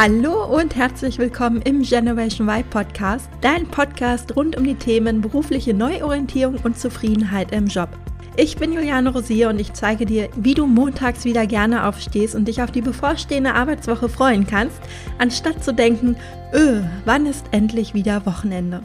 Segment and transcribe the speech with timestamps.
[0.00, 5.74] Hallo und herzlich willkommen im Generation Y Podcast, dein Podcast rund um die Themen berufliche
[5.74, 7.88] Neuorientierung und Zufriedenheit im Job.
[8.36, 12.46] Ich bin Juliane Rosier und ich zeige dir, wie du montags wieder gerne aufstehst und
[12.46, 14.80] dich auf die bevorstehende Arbeitswoche freuen kannst,
[15.18, 16.14] anstatt zu denken,
[16.54, 18.84] öh, wann ist endlich wieder Wochenende?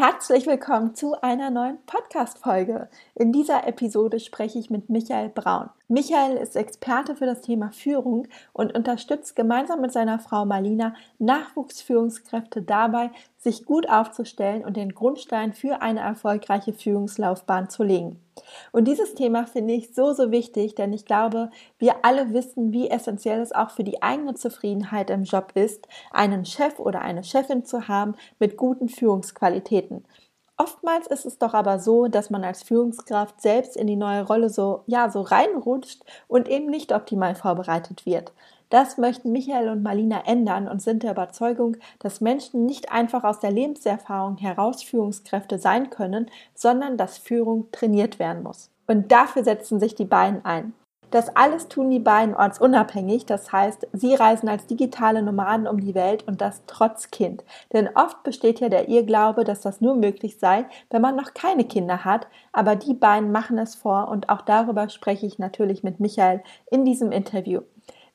[0.00, 2.88] Herzlich willkommen zu einer neuen Podcast-Folge.
[3.16, 5.70] In dieser Episode spreche ich mit Michael Braun.
[5.88, 12.62] Michael ist Experte für das Thema Führung und unterstützt gemeinsam mit seiner Frau Marlina Nachwuchsführungskräfte
[12.62, 18.20] dabei, sich gut aufzustellen und den Grundstein für eine erfolgreiche Führungslaufbahn zu legen.
[18.72, 22.88] Und dieses Thema finde ich so, so wichtig, denn ich glaube, wir alle wissen, wie
[22.88, 27.64] essentiell es auch für die eigene Zufriedenheit im Job ist, einen Chef oder eine Chefin
[27.64, 30.04] zu haben mit guten Führungsqualitäten.
[30.60, 34.50] Oftmals ist es doch aber so, dass man als Führungskraft selbst in die neue Rolle
[34.50, 38.32] so, ja, so reinrutscht und eben nicht optimal vorbereitet wird.
[38.70, 43.40] Das möchten Michael und Marlina ändern und sind der Überzeugung, dass Menschen nicht einfach aus
[43.40, 48.70] der Lebenserfahrung heraus Führungskräfte sein können, sondern dass Führung trainiert werden muss.
[48.86, 50.74] Und dafür setzen sich die beiden ein.
[51.10, 55.94] Das alles tun die beiden ortsunabhängig, das heißt, sie reisen als digitale Nomaden um die
[55.94, 57.44] Welt und das trotz Kind.
[57.72, 61.64] Denn oft besteht ja der Irrglaube, dass das nur möglich sei, wenn man noch keine
[61.64, 65.98] Kinder hat, aber die beiden machen es vor und auch darüber spreche ich natürlich mit
[65.98, 67.62] Michael in diesem Interview.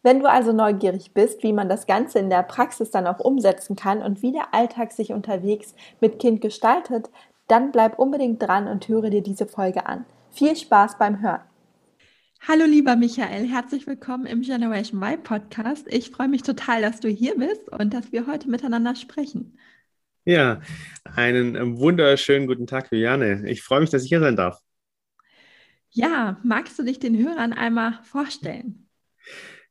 [0.06, 3.78] Wenn du also neugierig bist, wie man das Ganze in der Praxis dann auch umsetzen
[3.78, 7.10] kann und wie der Alltag sich unterwegs mit Kind gestaltet,
[7.48, 10.04] dann bleib unbedingt dran und höre dir diese Folge an.
[10.30, 11.40] Viel Spaß beim Hören!
[12.46, 15.88] Hallo lieber Michael, herzlich willkommen im Generation Y Podcast.
[15.88, 19.58] Ich freue mich total, dass du hier bist und dass wir heute miteinander sprechen.
[20.26, 20.60] Ja,
[21.16, 23.50] einen wunderschönen guten Tag, Juliane.
[23.50, 24.60] Ich freue mich, dass ich hier sein darf.
[25.92, 28.90] Ja, magst du dich den Hörern einmal vorstellen?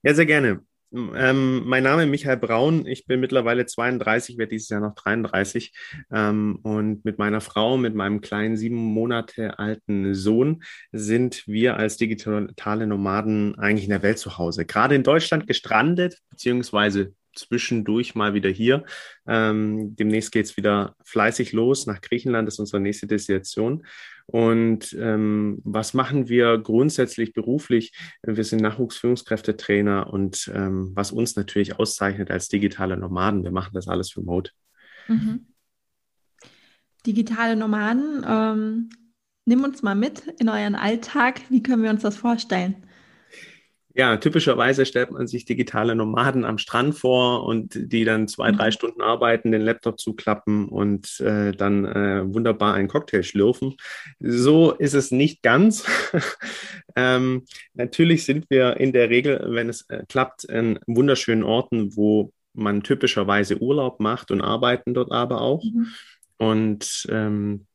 [0.02, 0.64] Ja, sehr gerne.
[0.92, 2.86] Ähm, mein Name ist Michael Braun.
[2.86, 5.72] Ich bin mittlerweile 32, werde dieses Jahr noch 33.
[6.12, 11.96] Ähm, und mit meiner Frau, mit meinem kleinen sieben Monate alten Sohn sind wir als
[11.96, 14.66] digitale Nomaden eigentlich in der Welt zu Hause.
[14.66, 18.84] Gerade in Deutschland gestrandet, beziehungsweise zwischendurch mal wieder hier.
[19.26, 21.86] Ähm, demnächst geht es wieder fleißig los.
[21.86, 23.84] Nach Griechenland ist unsere nächste Destination.
[24.26, 27.92] Und ähm, was machen wir grundsätzlich beruflich?
[28.22, 33.44] Wir sind Nachwuchsführungskräftetrainer und ähm, was uns natürlich auszeichnet als digitale Nomaden.
[33.44, 34.52] Wir machen das alles remote.
[35.08, 35.46] Mhm.
[37.04, 38.90] Digitale Nomaden, ähm,
[39.44, 41.40] nimm uns mal mit in euren Alltag.
[41.50, 42.86] Wie können wir uns das vorstellen?
[43.94, 48.66] Ja, typischerweise stellt man sich digitale Nomaden am Strand vor und die dann zwei, drei
[48.66, 48.72] mhm.
[48.72, 53.76] Stunden arbeiten, den Laptop zuklappen und äh, dann äh, wunderbar einen Cocktail schlürfen.
[54.18, 55.84] So ist es nicht ganz.
[56.96, 57.44] ähm,
[57.74, 62.82] natürlich sind wir in der Regel, wenn es äh, klappt, in wunderschönen Orten, wo man
[62.82, 65.62] typischerweise Urlaub macht und arbeiten dort aber auch.
[65.64, 65.86] Mhm.
[66.38, 67.66] Und ähm,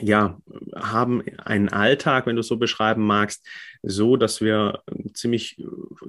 [0.00, 0.38] ja,
[0.74, 3.46] haben einen Alltag, wenn du es so beschreiben magst,
[3.82, 4.82] so, dass wir
[5.14, 5.62] ziemlich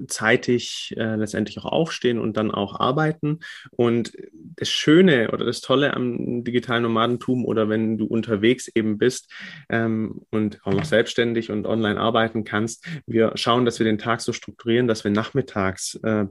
[0.06, 3.40] zeitig äh, letztendlich auch aufstehen und dann auch arbeiten.
[3.70, 4.12] Und
[4.56, 9.30] das Schöne oder das Tolle am digitalen Nomadentum oder wenn du unterwegs eben bist
[9.68, 14.20] ähm, und auch noch selbstständig und online arbeiten kannst, wir schauen, dass wir den Tag
[14.20, 16.26] so strukturieren, dass wir nachmittags äh,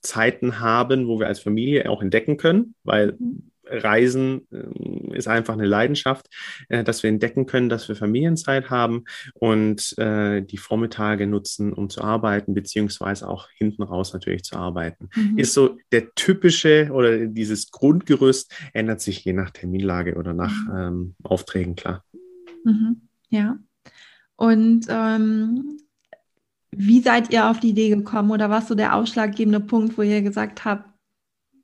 [0.00, 3.50] Zeiten haben, wo wir als Familie auch entdecken können, weil mhm.
[3.66, 6.26] Reisen äh, ist einfach eine Leidenschaft,
[6.68, 9.04] äh, dass wir entdecken können, dass wir Familienzeit haben
[9.34, 15.08] und äh, die Vormittage nutzen, um zu arbeiten, beziehungsweise auch hinten raus natürlich zu arbeiten.
[15.14, 15.38] Mhm.
[15.38, 20.76] Ist so der typische oder dieses Grundgerüst ändert sich je nach Terminlage oder nach mhm.
[20.76, 22.04] ähm, Aufträgen, klar.
[22.64, 23.02] Mhm.
[23.28, 23.58] Ja.
[24.36, 25.78] Und ähm,
[26.70, 30.22] wie seid ihr auf die Idee gekommen oder was so der ausschlaggebende Punkt, wo ihr
[30.22, 30.90] gesagt habt,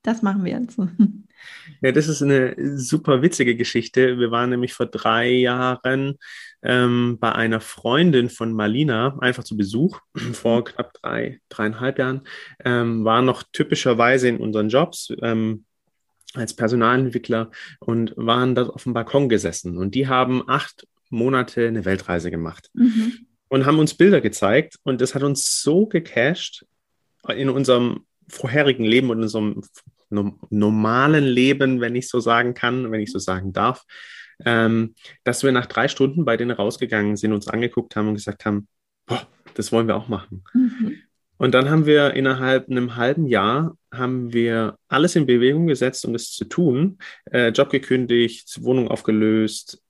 [0.03, 0.79] das machen wir jetzt?
[1.81, 4.19] Ja, das ist eine super witzige Geschichte.
[4.19, 6.19] Wir waren nämlich vor drei Jahren
[6.63, 10.01] ähm, bei einer Freundin von Marlina einfach zu Besuch,
[10.33, 12.23] vor knapp drei, dreieinhalb Jahren,
[12.65, 15.13] ähm, waren noch typischerweise in unseren Jobs.
[15.23, 15.65] Ähm,
[16.35, 17.51] als Personalentwickler
[17.81, 19.77] und waren dort auf dem Balkon gesessen.
[19.77, 23.27] Und die haben acht Monate eine Weltreise gemacht mhm.
[23.49, 24.77] und haben uns Bilder gezeigt.
[24.83, 26.65] Und das hat uns so gecasht
[27.29, 29.63] in unserem vorherigen Leben und in unserem
[30.51, 33.85] normalen Leben, wenn ich so sagen kann, wenn ich so sagen darf,
[34.45, 34.95] ähm,
[35.25, 38.69] dass wir nach drei Stunden bei denen rausgegangen sind, uns angeguckt haben und gesagt haben,
[39.07, 40.45] boah, das wollen wir auch machen.
[40.55, 40.97] Mhm.
[41.39, 46.13] Und dann haben wir innerhalb einem halben Jahr haben wir alles in Bewegung gesetzt, um
[46.13, 46.99] das zu tun.
[47.33, 49.83] Äh, Job gekündigt, Wohnung aufgelöst,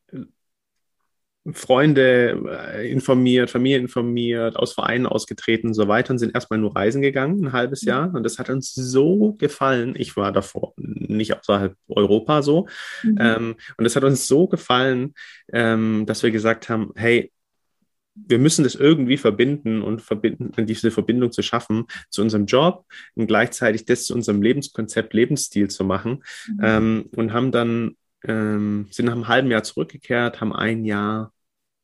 [1.52, 2.40] Freunde
[2.74, 7.02] äh, informiert, Familie informiert, aus Vereinen ausgetreten und so weiter und sind erstmal nur reisen
[7.02, 8.14] gegangen, ein halbes Jahr.
[8.14, 9.94] Und das hat uns so gefallen.
[9.96, 12.68] Ich war davor nicht außerhalb Europa so.
[13.02, 13.18] Mhm.
[13.20, 15.14] Ähm, und es hat uns so gefallen,
[15.52, 17.32] ähm, dass wir gesagt haben, hey,
[18.14, 22.84] wir müssen das irgendwie verbinden und verbinden, diese Verbindung zu schaffen zu unserem Job
[23.14, 26.22] und gleichzeitig das zu unserem Lebenskonzept, Lebensstil zu machen.
[26.48, 26.60] Mhm.
[26.62, 27.96] Ähm, und haben dann,
[28.26, 31.32] ähm, sind nach einem halben Jahr zurückgekehrt, haben ein Jahr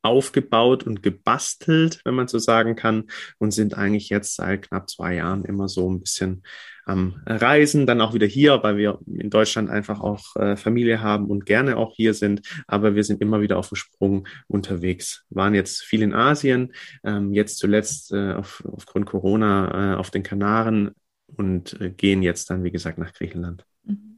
[0.03, 3.05] aufgebaut und gebastelt, wenn man so sagen kann,
[3.39, 6.43] und sind eigentlich jetzt seit knapp zwei Jahren immer so ein bisschen
[6.87, 11.27] am Reisen, dann auch wieder hier, weil wir in Deutschland einfach auch äh, Familie haben
[11.27, 15.25] und gerne auch hier sind, aber wir sind immer wieder auf dem Sprung unterwegs.
[15.29, 16.73] Waren jetzt viel in Asien,
[17.05, 20.93] ähm, jetzt zuletzt äh, auf, aufgrund Corona äh, auf den Kanaren
[21.27, 23.67] und äh, gehen jetzt dann, wie gesagt, nach Griechenland.
[23.85, 24.18] Mhm.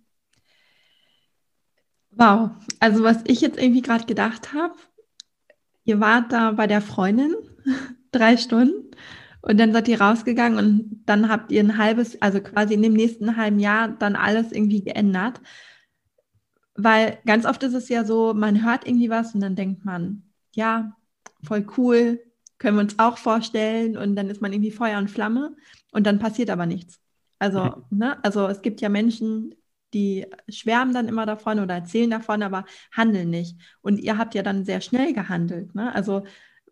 [2.11, 4.75] Wow, also was ich jetzt irgendwie gerade gedacht habe,
[5.85, 7.35] ihr wart da bei der Freundin
[8.13, 8.91] drei Stunden
[9.43, 12.93] und dann seid ihr rausgegangen und dann habt ihr ein halbes, also quasi in dem
[12.93, 15.41] nächsten halben Jahr dann alles irgendwie geändert.
[16.75, 20.25] Weil ganz oft ist es ja so, man hört irgendwie was und dann denkt man,
[20.55, 20.97] ja,
[21.43, 22.21] voll cool,
[22.59, 25.57] können wir uns auch vorstellen und dann ist man irgendwie Feuer und Flamme
[25.93, 27.01] und dann passiert aber nichts.
[27.39, 27.99] Also, mhm.
[27.99, 29.55] ne, also es gibt ja Menschen,
[29.95, 33.57] die schwärmen dann immer davon oder erzählen davon, aber handeln nicht.
[33.81, 35.75] Und ihr habt ja dann sehr schnell gehandelt.
[35.75, 35.95] Ne?
[35.95, 36.25] Also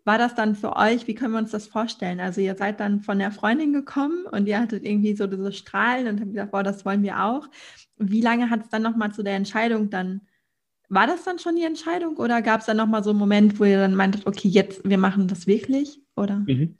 [0.05, 2.19] war das dann für euch, wie können wir uns das vorstellen?
[2.19, 6.07] Also ihr seid dann von der Freundin gekommen und ihr hattet irgendwie so diese Strahlen
[6.07, 7.47] und habt gesagt, boah, das wollen wir auch.
[7.97, 10.21] Wie lange hat es dann nochmal zu der Entscheidung dann,
[10.87, 13.65] war das dann schon die Entscheidung oder gab es dann nochmal so einen Moment, wo
[13.65, 16.01] ihr dann meintet, okay, jetzt, wir machen das wirklich?
[16.15, 16.43] Oder?
[16.47, 16.75] Mhm.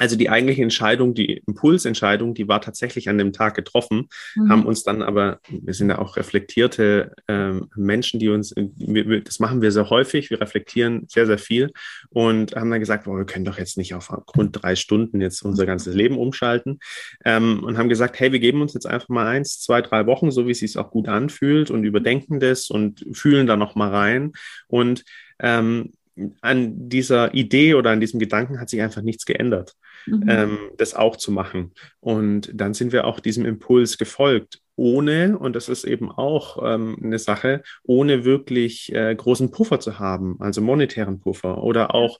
[0.00, 4.48] Also die eigentliche Entscheidung, die Impulsentscheidung, die war tatsächlich an dem Tag getroffen, mhm.
[4.48, 9.40] haben uns dann aber, wir sind ja auch reflektierte äh, Menschen, die uns, wir, das
[9.40, 11.70] machen wir sehr häufig, wir reflektieren sehr, sehr viel
[12.08, 15.42] und haben dann gesagt, boah, wir können doch jetzt nicht auf Grund drei Stunden jetzt
[15.42, 16.80] unser ganzes Leben umschalten
[17.26, 20.30] ähm, und haben gesagt, hey, wir geben uns jetzt einfach mal eins, zwei, drei Wochen,
[20.30, 23.90] so wie es sich auch gut anfühlt und überdenken das und fühlen da noch mal
[23.90, 24.32] rein
[24.66, 25.04] und
[25.40, 25.92] ähm,
[26.40, 29.74] an dieser Idee oder an diesem Gedanken hat sich einfach nichts geändert,
[30.06, 30.24] mhm.
[30.28, 31.72] ähm, das auch zu machen.
[32.00, 36.96] Und dann sind wir auch diesem Impuls gefolgt, ohne, und das ist eben auch ähm,
[37.02, 42.18] eine Sache, ohne wirklich äh, großen Puffer zu haben, also monetären Puffer oder auch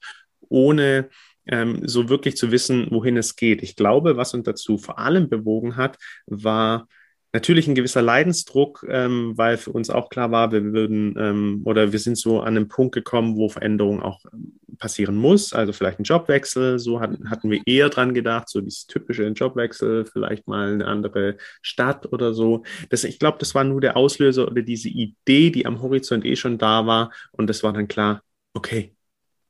[0.50, 1.08] ohne
[1.47, 3.62] ähm, so wirklich zu wissen, wohin es geht.
[3.62, 6.87] Ich glaube, was uns dazu vor allem bewogen hat, war
[7.32, 11.93] natürlich ein gewisser Leidensdruck, ähm, weil für uns auch klar war, wir würden ähm, oder
[11.93, 15.53] wir sind so an einen Punkt gekommen, wo Veränderung auch ähm, passieren muss.
[15.53, 20.06] Also vielleicht ein Jobwechsel, so hatten, hatten wir eher dran gedacht, so dieses typische Jobwechsel,
[20.06, 22.65] vielleicht mal eine andere Stadt oder so.
[22.88, 26.35] Das, ich glaube, das war nur der Auslöser oder diese Idee, die am Horizont eh
[26.35, 27.12] schon da war.
[27.33, 28.23] Und das war dann klar,
[28.55, 28.94] okay,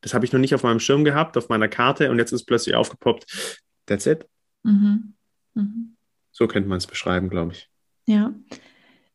[0.02, 2.44] das habe ich noch nicht auf meinem Schirm gehabt, auf meiner Karte und jetzt ist
[2.44, 3.70] plötzlich aufgepoppt.
[3.86, 4.26] That's it.
[4.62, 5.14] Mhm.
[5.54, 5.96] Mhm.
[6.30, 7.69] So könnte man es beschreiben, glaube ich.
[8.10, 8.34] Ja.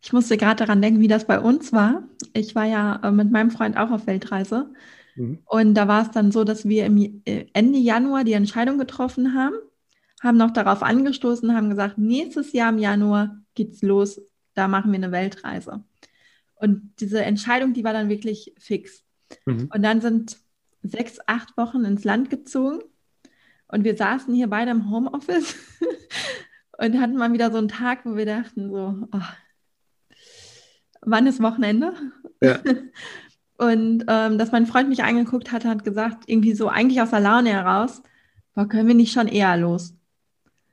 [0.02, 2.04] Ich musste gerade daran denken, wie das bei uns war.
[2.34, 4.72] Ich war ja äh, mit meinem Freund auch auf Weltreise.
[5.16, 5.40] Mhm.
[5.46, 9.34] Und da war es dann so, dass wir im äh, Ende Januar die Entscheidung getroffen
[9.34, 9.56] haben,
[10.22, 14.22] haben noch darauf angestoßen, haben gesagt, nächstes Jahr im Januar geht's los,
[14.54, 15.84] da machen wir eine Weltreise.
[16.56, 19.04] Und diese Entscheidung, die war dann wirklich fix.
[19.46, 19.70] Mhm.
[19.74, 20.38] Und dann sind
[20.84, 22.80] sechs, acht Wochen ins Land gezogen
[23.68, 25.56] und wir saßen hier beide im Homeoffice
[26.78, 29.20] und hatten mal wieder so einen Tag, wo wir dachten so, oh,
[31.02, 31.94] wann ist Wochenende?
[32.42, 32.60] Ja.
[33.58, 37.22] Und ähm, dass mein Freund mich angeguckt hat, hat gesagt, irgendwie so eigentlich aus der
[37.22, 38.04] Laune heraus,
[38.54, 39.96] boah, können wir nicht schon eher los?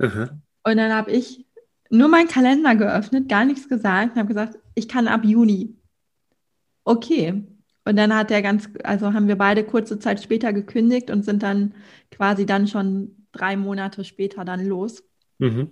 [0.00, 0.30] Aha.
[0.64, 1.47] Und dann habe ich
[1.90, 5.76] nur meinen Kalender geöffnet, gar nichts gesagt und habe gesagt, ich kann ab Juni.
[6.85, 7.44] Okay.
[7.85, 11.42] Und dann hat er ganz, also haben wir beide kurze Zeit später gekündigt und sind
[11.42, 11.75] dann
[12.11, 15.04] quasi dann schon drei Monate später dann los.
[15.38, 15.71] Mhm.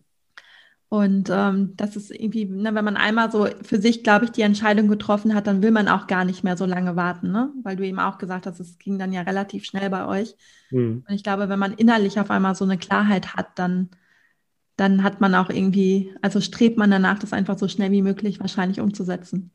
[0.92, 4.42] Und ähm, das ist irgendwie, ne, wenn man einmal so für sich, glaube ich, die
[4.42, 7.52] Entscheidung getroffen hat, dann will man auch gar nicht mehr so lange warten, ne?
[7.62, 10.34] Weil du eben auch gesagt hast, es ging dann ja relativ schnell bei euch.
[10.72, 11.04] Mhm.
[11.08, 13.90] Und ich glaube, wenn man innerlich auf einmal so eine Klarheit hat, dann,
[14.74, 18.40] dann hat man auch irgendwie, also strebt man danach, das einfach so schnell wie möglich
[18.40, 19.52] wahrscheinlich umzusetzen.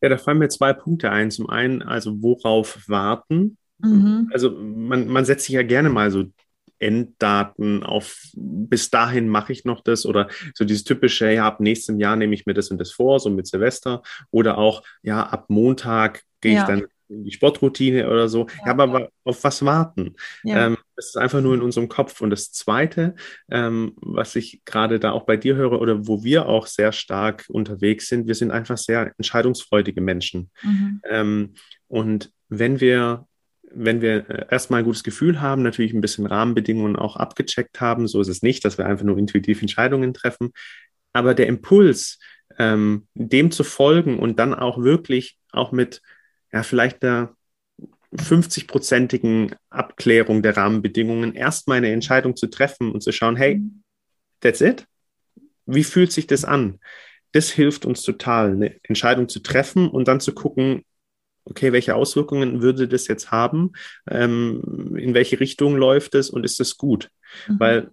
[0.00, 1.30] Ja, da fallen mir zwei Punkte ein.
[1.30, 3.58] Zum einen, also worauf warten?
[3.80, 4.30] Mhm.
[4.32, 6.24] Also man, man setzt sich ja gerne mal so
[6.78, 11.98] Enddaten auf, bis dahin mache ich noch das oder so dieses typische, ja, ab nächstem
[11.98, 15.46] Jahr nehme ich mir das und das vor, so mit Silvester oder auch, ja, ab
[15.48, 16.62] Montag gehe ja.
[16.62, 18.46] ich dann in die Sportroutine oder so.
[18.60, 20.14] Ja, ja aber auf was warten?
[20.42, 20.66] Ja.
[20.66, 22.20] Ähm, das ist einfach nur in unserem Kopf.
[22.20, 23.14] Und das Zweite,
[23.50, 27.44] ähm, was ich gerade da auch bei dir höre oder wo wir auch sehr stark
[27.48, 30.50] unterwegs sind, wir sind einfach sehr entscheidungsfreudige Menschen.
[30.62, 31.00] Mhm.
[31.08, 31.54] Ähm,
[31.88, 33.26] Und wenn wir
[33.74, 38.08] wenn wir äh, erstmal ein gutes Gefühl haben, natürlich ein bisschen Rahmenbedingungen auch abgecheckt haben,
[38.08, 40.52] so ist es nicht, dass wir einfach nur intuitiv Entscheidungen treffen,
[41.12, 42.18] aber der Impuls,
[42.58, 46.02] ähm, dem zu folgen und dann auch wirklich auch mit
[46.52, 47.34] ja vielleicht der
[48.14, 53.82] 50-prozentigen Abklärung der Rahmenbedingungen erstmal eine Entscheidung zu treffen und zu schauen, hey, mhm.
[54.40, 54.86] that's it.
[55.66, 56.78] Wie fühlt sich das an?
[57.32, 60.84] Das hilft uns total, eine Entscheidung zu treffen und dann zu gucken,
[61.44, 63.72] okay, welche Auswirkungen würde das jetzt haben?
[64.10, 67.10] Ähm, in welche Richtung läuft es und ist das gut?
[67.48, 67.60] Mhm.
[67.60, 67.90] Weil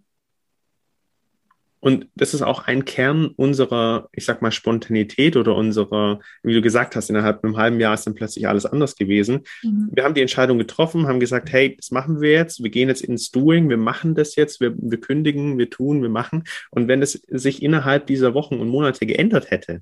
[1.84, 6.62] und das ist auch ein Kern unserer, ich sag mal, Spontanität oder unserer, wie du
[6.62, 9.41] gesagt hast, innerhalb einem halben Jahr ist dann plötzlich alles anders gewesen.
[9.63, 9.89] Mhm.
[9.91, 13.01] Wir haben die Entscheidung getroffen, haben gesagt, hey, das machen wir jetzt, wir gehen jetzt
[13.01, 16.43] ins Doing, wir machen das jetzt, wir, wir kündigen, wir tun, wir machen.
[16.70, 19.81] Und wenn es sich innerhalb dieser Wochen und Monate geändert hätte,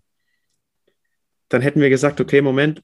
[1.50, 2.82] dann hätten wir gesagt, okay, Moment,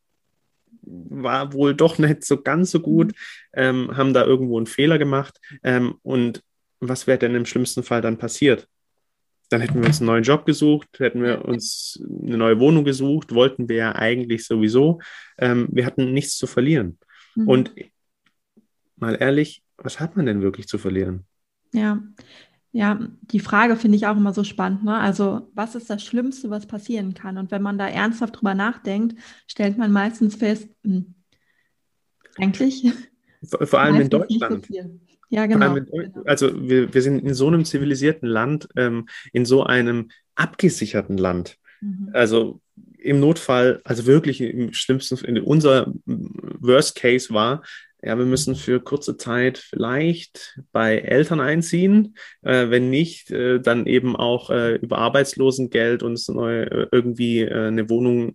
[0.86, 3.14] war wohl doch nicht so ganz so gut, mhm.
[3.54, 5.40] ähm, haben da irgendwo einen Fehler gemacht.
[5.64, 6.44] Ähm, und
[6.80, 8.68] was wäre denn im schlimmsten Fall dann passiert?
[9.50, 13.34] Dann hätten wir uns einen neuen Job gesucht, hätten wir uns eine neue Wohnung gesucht,
[13.34, 15.00] wollten wir ja eigentlich sowieso.
[15.38, 16.98] Ähm, wir hatten nichts zu verlieren.
[17.36, 17.48] Mhm.
[17.48, 17.76] Und
[18.96, 21.26] mal ehrlich, was hat man denn wirklich zu verlieren?
[21.74, 22.02] Ja,
[22.76, 24.84] ja, die Frage finde ich auch immer so spannend.
[24.84, 24.94] Ne?
[24.94, 27.38] Also, was ist das Schlimmste, was passieren kann?
[27.38, 29.18] Und wenn man da ernsthaft drüber nachdenkt,
[29.48, 31.16] stellt man meistens fest, mh, hm,
[32.36, 32.92] eigentlich.
[33.46, 34.68] Vor, vor allem in Deutschland.
[35.30, 35.78] Ja, genau.
[36.26, 41.58] also wir, wir sind in so einem zivilisierten Land, ähm, in so einem abgesicherten Land.
[41.80, 42.10] Mhm.
[42.12, 42.60] Also
[42.98, 47.64] im Notfall, also wirklich im schlimmsten, in unser Worst Case war,
[48.06, 52.16] ja, wir müssen für kurze Zeit vielleicht bei Eltern einziehen.
[52.44, 57.68] Äh, wenn nicht, äh, dann eben auch äh, über Arbeitslosengeld uns neu, äh, irgendwie äh,
[57.68, 58.34] eine Wohnung,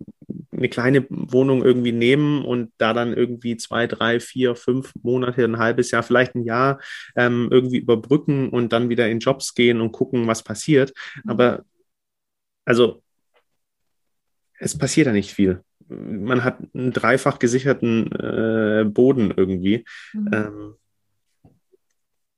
[0.51, 5.57] eine kleine Wohnung irgendwie nehmen und da dann irgendwie zwei, drei, vier, fünf Monate, ein
[5.57, 6.81] halbes Jahr, vielleicht ein Jahr
[7.15, 10.93] ähm, irgendwie überbrücken und dann wieder in Jobs gehen und gucken, was passiert.
[11.23, 11.29] Mhm.
[11.31, 11.63] Aber
[12.65, 13.01] also
[14.59, 19.85] es passiert da nicht viel man hat einen dreifach gesicherten äh, Boden irgendwie.
[20.13, 20.29] Mhm.
[20.31, 20.73] Ähm,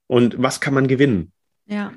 [0.08, 1.32] und was kann man gewinnen?
[1.66, 1.94] Ja,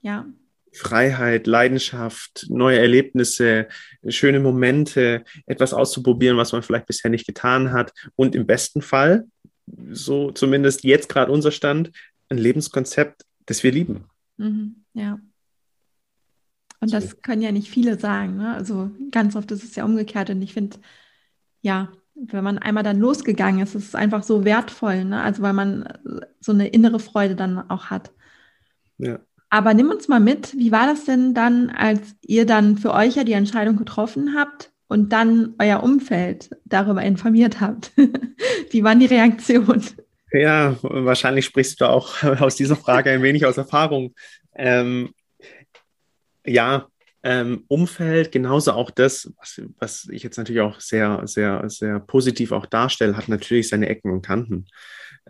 [0.00, 0.26] ja.
[0.72, 3.68] Freiheit, Leidenschaft, neue Erlebnisse,
[4.06, 7.92] schöne Momente, etwas auszuprobieren, was man vielleicht bisher nicht getan hat.
[8.16, 9.26] Und im besten Fall,
[9.90, 11.90] so zumindest jetzt gerade unser Stand,
[12.28, 14.04] ein Lebenskonzept, das wir lieben.
[14.36, 15.18] Mhm, ja.
[16.80, 18.36] Und das können ja nicht viele sagen.
[18.36, 18.54] Ne?
[18.54, 20.30] Also ganz oft ist es ja umgekehrt.
[20.30, 20.78] Und ich finde,
[21.60, 25.04] ja, wenn man einmal dann losgegangen ist, ist es einfach so wertvoll.
[25.04, 25.20] Ne?
[25.20, 25.88] Also weil man
[26.40, 28.12] so eine innere Freude dann auch hat.
[28.98, 29.18] Ja.
[29.50, 33.16] Aber nimm uns mal mit, wie war das denn dann, als ihr dann für euch
[33.16, 37.92] ja die Entscheidung getroffen habt und dann euer Umfeld darüber informiert habt?
[38.70, 39.84] wie waren die Reaktionen?
[40.32, 44.14] Ja, wahrscheinlich sprichst du auch aus dieser Frage ein wenig aus Erfahrung.
[44.54, 45.10] Ähm,
[46.48, 46.88] ja,
[47.22, 52.52] ähm, Umfeld, genauso auch das, was, was ich jetzt natürlich auch sehr, sehr, sehr positiv
[52.52, 54.66] auch darstelle, hat natürlich seine Ecken und Kanten.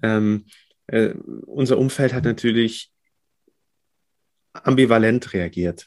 [0.03, 0.47] Ähm,
[0.87, 1.15] äh,
[1.47, 2.93] unser Umfeld hat natürlich
[4.53, 5.87] ambivalent reagiert.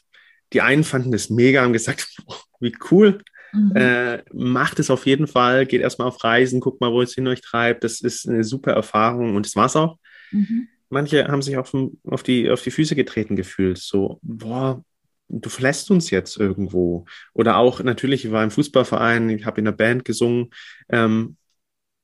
[0.52, 3.22] Die einen fanden es mega, haben gesagt, oh, wie cool,
[3.52, 3.76] mhm.
[3.76, 7.28] äh, macht es auf jeden Fall, geht erstmal auf Reisen, guckt mal, wo es hin
[7.28, 9.98] euch treibt, das ist eine super Erfahrung und das war's auch.
[10.30, 10.68] Mhm.
[10.90, 11.72] Manche haben sich auf,
[12.04, 14.84] auf, die, auf die Füße getreten gefühlt, so, boah,
[15.32, 17.06] du verlässt uns jetzt irgendwo.
[17.32, 20.50] Oder auch natürlich, ich war im Fußballverein, ich habe in der Band gesungen.
[20.88, 21.36] Ähm,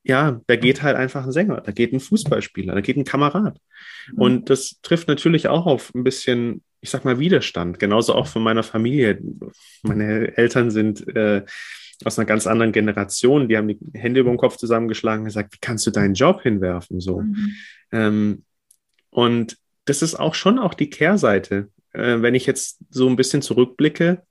[0.02, 3.58] ja, da geht halt einfach ein Sänger, da geht ein Fußballspieler, da geht ein Kamerad.
[4.12, 4.18] Mhm.
[4.18, 7.78] Und das trifft natürlich auch auf ein bisschen, ich sag mal, Widerstand.
[7.78, 9.20] Genauso auch von meiner Familie.
[9.82, 11.44] Meine Eltern sind äh,
[12.04, 15.52] aus einer ganz anderen Generation, die haben die Hände über den Kopf zusammengeschlagen und gesagt,
[15.52, 17.00] wie kannst du deinen Job hinwerfen?
[17.00, 17.20] So.
[17.20, 17.54] Mhm.
[17.92, 18.44] Ähm,
[19.10, 23.42] und das ist auch schon auch die Kehrseite äh, wenn ich jetzt so ein bisschen
[23.42, 24.22] zurückblicke,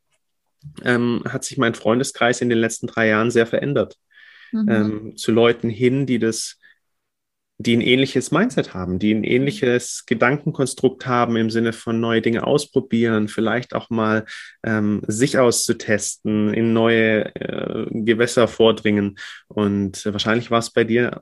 [0.84, 3.98] ähm, hat sich mein Freundeskreis in den letzten drei Jahren sehr verändert.
[4.52, 4.70] Mhm.
[4.70, 6.58] Ähm, zu Leuten hin, die das,
[7.58, 12.46] die ein ähnliches Mindset haben, die ein ähnliches Gedankenkonstrukt haben im Sinne von neue Dinge
[12.46, 14.26] ausprobieren, vielleicht auch mal
[14.64, 19.18] ähm, sich auszutesten, in neue äh, Gewässer vordringen.
[19.48, 21.22] Und wahrscheinlich war es bei dir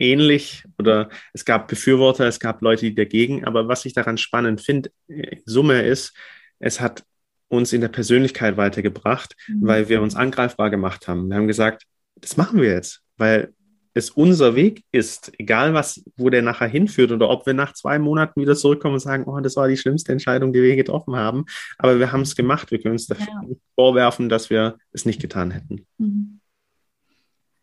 [0.00, 3.44] ähnlich oder es gab Befürworter, es gab Leute, die dagegen.
[3.44, 6.14] Aber was ich daran spannend finde, in Summe ist,
[6.58, 7.04] es hat
[7.48, 9.66] uns in der Persönlichkeit weitergebracht, mhm.
[9.66, 11.28] weil wir uns angreifbar gemacht haben.
[11.28, 11.84] Wir haben gesagt,
[12.16, 13.52] das machen wir jetzt, weil
[13.92, 17.98] es unser Weg ist, egal was, wo der nachher hinführt oder ob wir nach zwei
[17.98, 21.44] Monaten wieder zurückkommen und sagen, oh, das war die schlimmste Entscheidung, die wir getroffen haben.
[21.76, 22.70] Aber wir haben es gemacht.
[22.70, 23.56] Wir können uns dafür ja.
[23.74, 25.86] vorwerfen, dass wir es nicht getan hätten.
[25.98, 26.39] Mhm.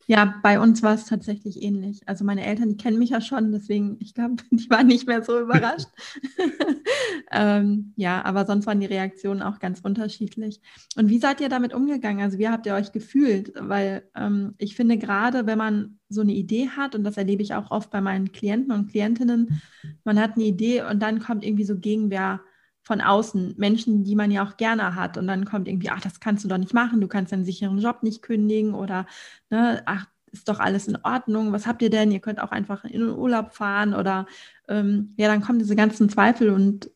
[0.09, 1.99] Ja, bei uns war es tatsächlich ähnlich.
[2.07, 5.21] Also meine Eltern, die kennen mich ja schon, deswegen, ich glaube, die waren nicht mehr
[5.21, 5.89] so überrascht.
[7.31, 10.61] ähm, ja, aber sonst waren die Reaktionen auch ganz unterschiedlich.
[10.95, 12.23] Und wie seid ihr damit umgegangen?
[12.23, 13.51] Also wie habt ihr euch gefühlt?
[13.59, 17.53] Weil ähm, ich finde gerade, wenn man so eine Idee hat, und das erlebe ich
[17.53, 19.61] auch oft bei meinen Klienten und Klientinnen,
[20.05, 22.39] man hat eine Idee und dann kommt irgendwie so Gegenwehr
[22.88, 25.17] von außen, Menschen, die man ja auch gerne hat.
[25.17, 27.79] Und dann kommt irgendwie, ach, das kannst du doch nicht machen, du kannst deinen sicheren
[27.79, 29.06] Job nicht kündigen oder,
[29.50, 32.12] ne, ach, ist doch alles in Ordnung, was habt ihr denn?
[32.12, 34.25] Ihr könnt auch einfach in den Urlaub fahren oder
[34.70, 36.89] ähm, ja, dann kommen diese ganzen Zweifel und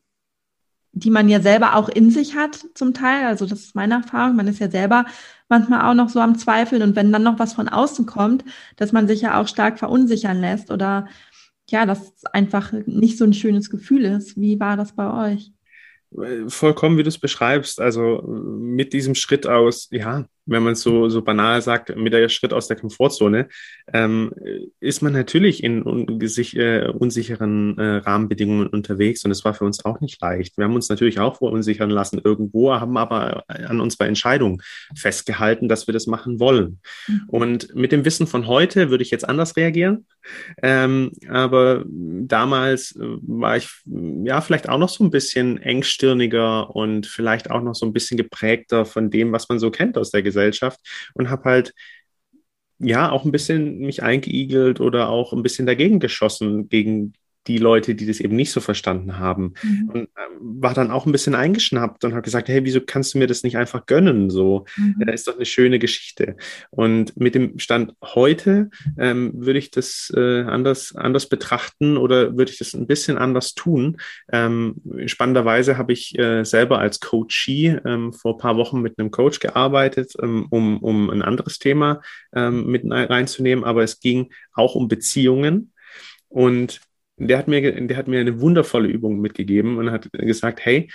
[0.92, 3.26] die man ja selber auch in sich hat zum Teil.
[3.26, 4.36] Also das ist meine Erfahrung.
[4.36, 5.06] Man ist ja selber
[5.48, 8.44] manchmal auch noch so am Zweifeln und wenn dann noch was von außen kommt,
[8.76, 11.06] dass man sich ja auch stark verunsichern lässt oder
[11.70, 14.38] ja, das einfach nicht so ein schönes Gefühl ist.
[14.40, 15.52] Wie war das bei euch?
[16.48, 17.80] Vollkommen, wie du es beschreibst.
[17.80, 22.28] Also mit diesem Schritt aus, ja, wenn man es so, so banal sagt, mit der
[22.28, 23.48] Schritt aus der Komfortzone,
[23.92, 24.32] ähm,
[24.80, 29.64] ist man natürlich in un sich, äh, unsicheren äh, Rahmenbedingungen unterwegs und es war für
[29.64, 30.56] uns auch nicht leicht.
[30.58, 34.62] Wir haben uns natürlich auch verunsichern lassen irgendwo, haben aber an unserer Entscheidung
[34.96, 36.80] festgehalten, dass wir das machen wollen.
[37.06, 37.22] Mhm.
[37.28, 40.06] Und mit dem Wissen von heute würde ich jetzt anders reagieren.
[40.62, 43.68] Ähm, aber damals äh, war ich
[44.24, 48.16] ja vielleicht auch noch so ein bisschen engstirniger und vielleicht auch noch so ein bisschen
[48.16, 50.31] geprägter von dem, was man so kennt aus der Gesellschaft.
[50.32, 50.80] Gesellschaft
[51.14, 51.74] und habe halt
[52.78, 57.14] ja auch ein bisschen mich eingeigelt oder auch ein bisschen dagegen geschossen gegen
[57.46, 59.54] die Leute, die das eben nicht so verstanden haben.
[59.62, 59.90] Mhm.
[59.90, 63.18] Und äh, war dann auch ein bisschen eingeschnappt und habe gesagt, hey, wieso kannst du
[63.18, 64.30] mir das nicht einfach gönnen?
[64.30, 64.96] So, mhm.
[65.00, 66.36] ja, ist doch eine schöne Geschichte.
[66.70, 72.52] Und mit dem Stand heute ähm, würde ich das äh, anders, anders betrachten oder würde
[72.52, 73.98] ich das ein bisschen anders tun.
[74.32, 79.10] Ähm, spannenderweise habe ich äh, selber als Coachee ähm, vor ein paar Wochen mit einem
[79.10, 82.00] Coach gearbeitet, ähm, um, um ein anderes Thema
[82.34, 85.72] ähm, mit reinzunehmen, aber es ging auch um Beziehungen.
[86.28, 86.80] Und
[87.16, 90.90] der hat mir, der hat mir eine wundervolle Übung mitgegeben und hat gesagt, hey,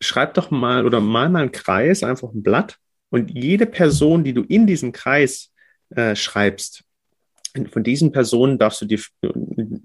[0.00, 2.78] schreib doch mal oder mal mal einen Kreis, einfach ein Blatt
[3.10, 5.52] und jede Person, die du in diesen Kreis
[5.90, 6.84] äh, schreibst,
[7.72, 9.00] von diesen Personen darfst du dir,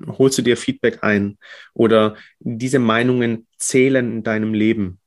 [0.07, 1.37] holst du dir Feedback ein
[1.73, 4.99] oder diese Meinungen zählen in deinem Leben.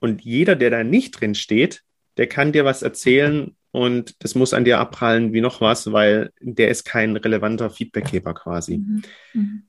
[0.00, 1.82] Und jeder, der da nicht drin steht,
[2.16, 6.30] der kann dir was erzählen, und das muss an dir abprallen wie noch was, weil
[6.40, 8.78] der ist kein relevanter Feedbackgeber quasi.
[8.78, 9.02] Mhm.
[9.32, 9.62] Mhm.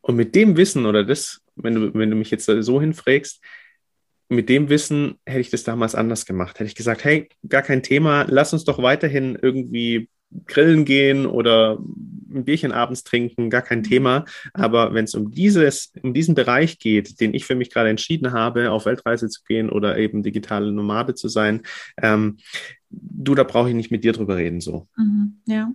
[0.00, 3.44] Und mit dem Wissen oder das, wenn du, wenn du mich jetzt so hinfragst,
[4.30, 6.58] mit dem Wissen hätte ich das damals anders gemacht.
[6.58, 10.08] Hätte ich gesagt, hey, gar kein Thema, lass uns doch weiterhin irgendwie
[10.46, 11.78] grillen gehen oder
[12.32, 14.24] ein Bierchen abends trinken, gar kein Thema.
[14.52, 18.32] Aber wenn es um dieses, um diesen Bereich geht, den ich für mich gerade entschieden
[18.32, 21.62] habe, auf Weltreise zu gehen oder eben digitale Nomade zu sein,
[22.02, 22.38] ähm,
[22.90, 24.88] du, da brauche ich nicht mit dir drüber reden, so.
[24.96, 25.72] Mhm, ja.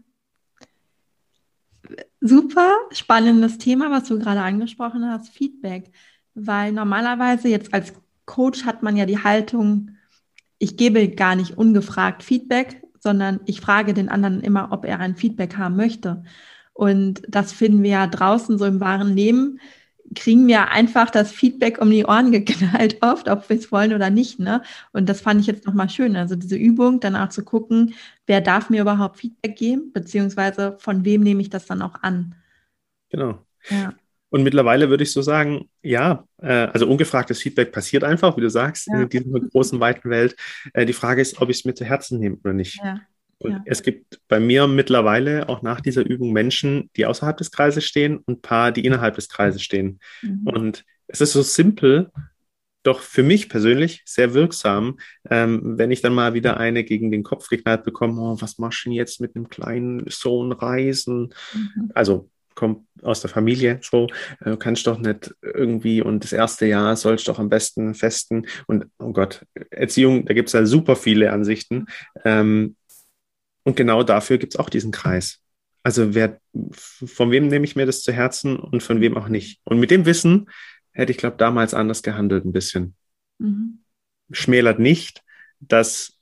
[2.20, 5.92] Super spannendes Thema, was du gerade angesprochen hast, Feedback.
[6.34, 7.94] Weil normalerweise jetzt als
[8.26, 9.92] Coach hat man ja die Haltung,
[10.58, 15.16] ich gebe gar nicht ungefragt Feedback, sondern ich frage den anderen immer, ob er ein
[15.16, 16.24] Feedback haben möchte.
[16.74, 19.60] Und das finden wir ja draußen so im wahren Leben,
[20.16, 24.10] kriegen wir einfach das Feedback um die Ohren geknallt oft, ob wir es wollen oder
[24.10, 24.40] nicht.
[24.40, 24.62] Ne?
[24.92, 26.16] Und das fand ich jetzt nochmal schön.
[26.16, 27.94] Also diese Übung, danach zu gucken,
[28.28, 32.36] wer darf mir überhaupt Feedback geben, beziehungsweise von wem nehme ich das dann auch an.
[33.10, 33.40] Genau.
[33.70, 33.94] Ja.
[34.32, 38.50] Und mittlerweile würde ich so sagen, ja, äh, also ungefragtes Feedback passiert einfach, wie du
[38.50, 39.02] sagst, ja.
[39.02, 40.36] in dieser großen, weiten Welt.
[40.74, 42.80] Äh, die Frage ist, ob ich es mir zu Herzen nehme oder nicht.
[42.84, 43.02] Ja.
[43.40, 43.62] Und ja.
[43.66, 48.18] es gibt bei mir mittlerweile auch nach dieser Übung Menschen, die außerhalb des Kreises stehen
[48.18, 50.00] und ein paar, die innerhalb des Kreises stehen.
[50.22, 50.42] Mhm.
[50.46, 52.10] Und es ist so simpel,
[52.84, 54.98] doch für mich persönlich sehr wirksam,
[55.30, 58.86] ähm, wenn ich dann mal wieder eine gegen den Kopf geknallt bekomme, oh, was machst
[58.86, 61.34] du denn jetzt mit einem kleinen Sohn reisen?
[61.54, 61.92] Mhm.
[61.94, 64.08] Also kommt aus der Familie, so,
[64.42, 68.86] äh, kannst doch nicht irgendwie und das erste Jahr sollst doch am besten festen und
[69.00, 71.88] oh Gott, Erziehung, da gibt es ja super viele Ansichten.
[72.24, 72.76] Ähm,
[73.64, 75.40] und genau dafür gibt es auch diesen Kreis.
[75.84, 79.62] Also wer, von wem nehme ich mir das zu Herzen und von wem auch nicht.
[79.64, 80.50] Und mit dem Wissen
[80.92, 82.96] hätte ich, glaube damals anders gehandelt ein bisschen.
[83.40, 83.80] Mhm.
[84.32, 85.24] Schmälert nicht
[85.60, 86.18] das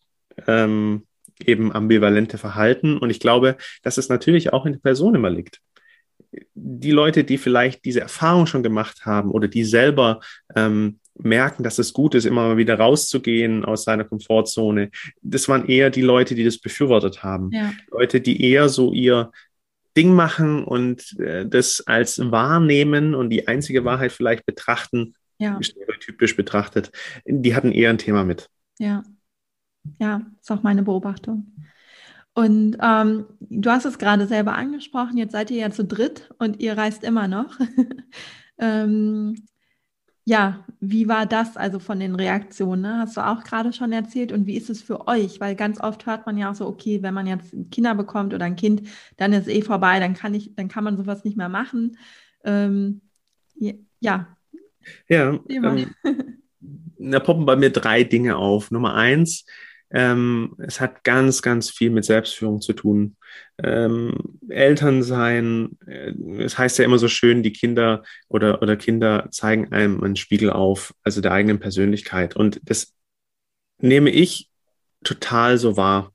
[0.47, 1.05] ähm,
[1.45, 2.97] eben ambivalente Verhalten.
[2.97, 5.61] Und ich glaube, dass es natürlich auch in der Person immer liegt
[6.53, 10.19] die Leute, die vielleicht diese Erfahrung schon gemacht haben oder die selber
[10.55, 14.89] ähm, merken, dass es gut ist, immer mal wieder rauszugehen aus seiner Komfortzone,
[15.21, 17.49] das waren eher die Leute, die das befürwortet haben.
[17.51, 17.73] Ja.
[17.91, 19.31] Leute, die eher so ihr
[19.97, 25.57] Ding machen und äh, das als wahrnehmen und die einzige Wahrheit vielleicht betrachten, ja.
[25.61, 26.91] stereotypisch betrachtet,
[27.25, 28.49] die hatten eher ein Thema mit.
[28.77, 29.03] Ja,
[29.99, 31.53] ja, ist auch meine Beobachtung.
[32.33, 36.59] Und ähm, du hast es gerade selber angesprochen, jetzt seid ihr ja zu dritt und
[36.59, 37.57] ihr reist immer noch.
[38.57, 39.35] ähm,
[40.29, 42.81] ja, wie war das also von den Reaktionen?
[42.83, 42.97] Ne?
[42.99, 45.39] Hast du auch gerade schon erzählt und wie ist es für euch?
[45.39, 48.45] Weil ganz oft hört man ja auch so, okay, wenn man jetzt Kinder bekommt oder
[48.45, 48.83] ein Kind,
[49.17, 51.97] dann ist eh vorbei, dann kann ich, dann kann man sowas nicht mehr machen.
[52.43, 53.01] Ähm,
[53.99, 54.27] ja.
[55.07, 55.95] Ja, ähm,
[56.99, 58.69] da poppen bei mir drei Dinge auf.
[58.69, 59.45] Nummer eins,
[59.91, 63.17] ähm, es hat ganz, ganz viel mit Selbstführung zu tun.
[63.62, 69.28] Ähm, Eltern sein, äh, es heißt ja immer so schön, die Kinder oder, oder Kinder
[69.32, 72.36] zeigen einem einen Spiegel auf, also der eigenen Persönlichkeit.
[72.36, 72.93] Und das
[73.80, 74.49] nehme ich
[75.04, 76.13] total so wahr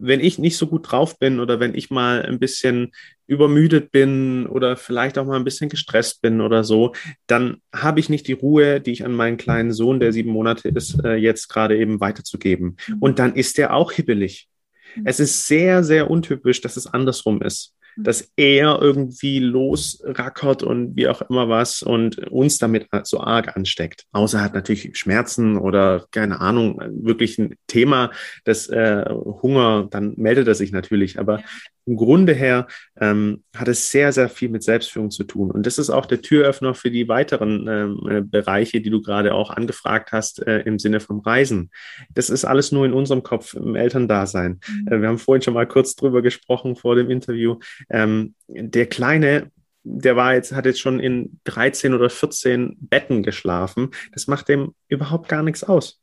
[0.00, 2.92] wenn ich nicht so gut drauf bin oder wenn ich mal ein bisschen
[3.26, 6.94] übermüdet bin oder vielleicht auch mal ein bisschen gestresst bin oder so,
[7.26, 10.68] dann habe ich nicht die Ruhe, die ich an meinen kleinen Sohn, der sieben Monate
[10.68, 12.76] ist, äh, jetzt gerade eben weiterzugeben.
[12.86, 12.96] Mhm.
[13.00, 14.48] Und dann ist der auch hibbelig.
[14.96, 15.02] Mhm.
[15.04, 21.08] Es ist sehr, sehr untypisch, dass es andersrum ist dass er irgendwie losrackert und wie
[21.08, 24.04] auch immer was und uns damit so arg ansteckt.
[24.12, 28.10] Außer er hat natürlich Schmerzen oder keine Ahnung, wirklich ein Thema,
[28.44, 31.18] das äh, Hunger, dann meldet er sich natürlich.
[31.18, 31.42] Aber
[31.88, 32.66] im Grunde her
[33.00, 35.50] ähm, hat es sehr, sehr viel mit Selbstführung zu tun.
[35.50, 39.34] Und das ist auch der Türöffner für die weiteren ähm, äh, Bereiche, die du gerade
[39.34, 41.70] auch angefragt hast äh, im Sinne vom Reisen.
[42.14, 44.60] Das ist alles nur in unserem Kopf, im Elterndasein.
[44.68, 44.88] Mhm.
[44.88, 47.58] Äh, wir haben vorhin schon mal kurz drüber gesprochen vor dem Interview.
[47.88, 49.50] Ähm, der Kleine,
[49.82, 53.90] der war jetzt, hat jetzt schon in 13 oder 14 Betten geschlafen.
[54.12, 56.02] Das macht dem überhaupt gar nichts aus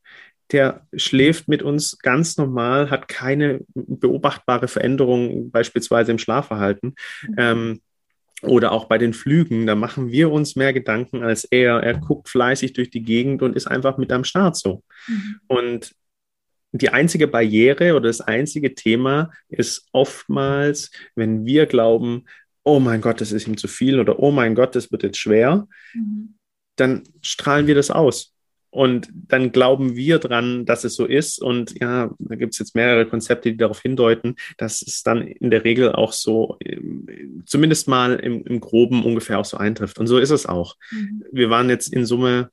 [0.52, 6.94] der schläft mit uns ganz normal, hat keine beobachtbare Veränderung, beispielsweise im Schlafverhalten.
[7.22, 7.34] Mhm.
[7.36, 7.80] Ähm,
[8.42, 11.82] oder auch bei den Flügen, da machen wir uns mehr Gedanken als er.
[11.82, 14.82] Er guckt fleißig durch die Gegend und ist einfach mit am Start so.
[15.08, 15.40] Mhm.
[15.46, 15.92] Und
[16.72, 22.26] die einzige Barriere oder das einzige Thema ist oftmals, wenn wir glauben,
[22.62, 25.18] oh mein Gott, das ist ihm zu viel oder oh mein Gott, das wird jetzt
[25.18, 26.34] schwer, mhm.
[26.76, 28.35] dann strahlen wir das aus.
[28.76, 31.40] Und dann glauben wir dran, dass es so ist.
[31.40, 35.50] Und ja, da gibt es jetzt mehrere Konzepte, die darauf hindeuten, dass es dann in
[35.50, 39.98] der Regel auch so, ähm, zumindest mal im, im Groben ungefähr auch so eintrifft.
[39.98, 40.76] Und so ist es auch.
[40.90, 41.24] Mhm.
[41.32, 42.50] Wir waren jetzt in Summe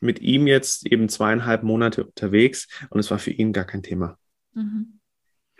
[0.00, 4.16] mit ihm jetzt eben zweieinhalb Monate unterwegs und es war für ihn gar kein Thema.
[4.54, 5.00] Mhm.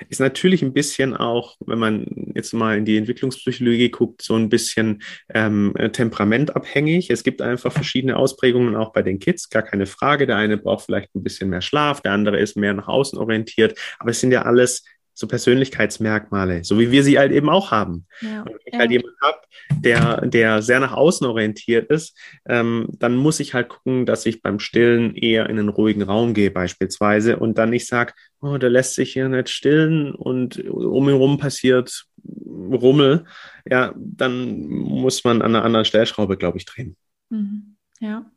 [0.09, 4.49] Ist natürlich ein bisschen auch, wenn man jetzt mal in die Entwicklungspsychologie guckt, so ein
[4.49, 7.11] bisschen ähm, temperamentabhängig.
[7.11, 10.27] Es gibt einfach verschiedene Ausprägungen auch bei den Kids, gar keine Frage.
[10.27, 13.79] Der eine braucht vielleicht ein bisschen mehr Schlaf, der andere ist mehr nach außen orientiert.
[13.99, 14.85] Aber es sind ja alles
[15.15, 18.07] so Persönlichkeitsmerkmale, so wie wir sie halt eben auch haben.
[18.21, 18.79] Ja, und wenn ich ja.
[18.79, 19.39] halt jemanden habe,
[19.81, 22.17] der, der sehr nach außen orientiert ist,
[22.49, 26.35] ähm, dann muss ich halt gucken, dass ich beim Stillen eher in einen ruhigen Raum
[26.35, 31.09] gehe beispielsweise und dann nicht sage, oh, der lässt sich hier nicht stillen und um
[31.09, 33.25] ihn rum passiert Rummel,
[33.69, 36.97] ja, dann muss man an einer anderen Stellschraube, glaube ich, drehen.
[37.31, 37.77] Mhm.
[38.01, 38.31] Ja.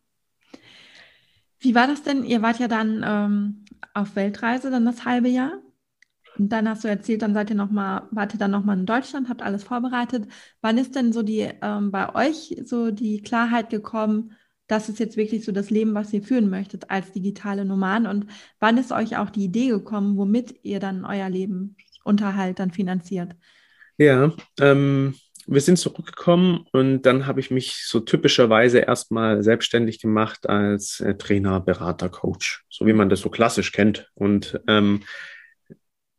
[1.59, 2.23] Wie war das denn?
[2.23, 5.61] Ihr wart ja dann ähm, auf Weltreise dann das halbe Jahr.
[6.37, 8.85] Und dann hast du erzählt, dann seid ihr noch mal, wart ihr dann nochmal in
[8.85, 10.27] Deutschland, habt alles vorbereitet.
[10.61, 14.33] Wann ist denn so die ähm, bei euch so die Klarheit gekommen,
[14.67, 18.07] das ist jetzt wirklich so das Leben, was ihr führen möchtet als digitale Nomaden?
[18.07, 18.27] Und
[18.59, 23.35] wann ist euch auch die Idee gekommen, womit ihr dann euer Lebensunterhalt dann finanziert?
[23.97, 25.15] Ja, ähm,
[25.47, 31.15] wir sind zurückgekommen und dann habe ich mich so typischerweise erstmal selbstständig gemacht als äh,
[31.15, 34.09] Trainer, Berater, Coach, so wie man das so klassisch kennt.
[34.15, 35.03] Und ähm,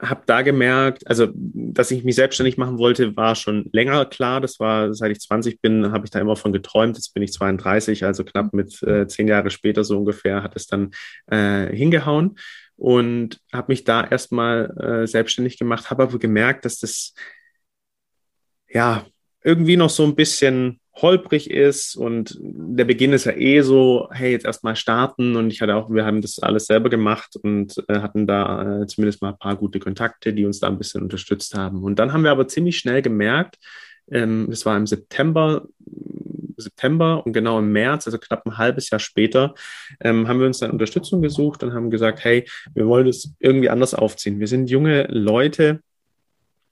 [0.00, 4.40] habe da gemerkt, also dass ich mich selbstständig machen wollte, war schon länger klar.
[4.40, 6.96] Das war, seit ich 20 bin, habe ich da immer von geträumt.
[6.96, 10.66] Jetzt bin ich 32, also knapp mit äh, zehn Jahre später so ungefähr hat es
[10.66, 10.90] dann
[11.30, 12.38] äh, hingehauen
[12.76, 17.14] und habe mich da erstmal äh, selbstständig gemacht, habe aber gemerkt, dass das
[18.68, 19.06] ja
[19.42, 24.32] irgendwie noch so ein bisschen holprig ist und der Beginn ist ja eh so, hey,
[24.32, 28.00] jetzt erstmal starten und ich hatte auch, wir haben das alles selber gemacht und äh,
[28.00, 31.54] hatten da äh, zumindest mal ein paar gute Kontakte, die uns da ein bisschen unterstützt
[31.54, 31.82] haben.
[31.82, 33.58] Und dann haben wir aber ziemlich schnell gemerkt,
[34.10, 35.66] ähm, das war im September,
[36.56, 39.54] September und genau im März, also knapp ein halbes Jahr später,
[40.00, 43.68] ähm, haben wir uns dann Unterstützung gesucht und haben gesagt, hey, wir wollen das irgendwie
[43.68, 44.40] anders aufziehen.
[44.40, 45.80] Wir sind junge Leute,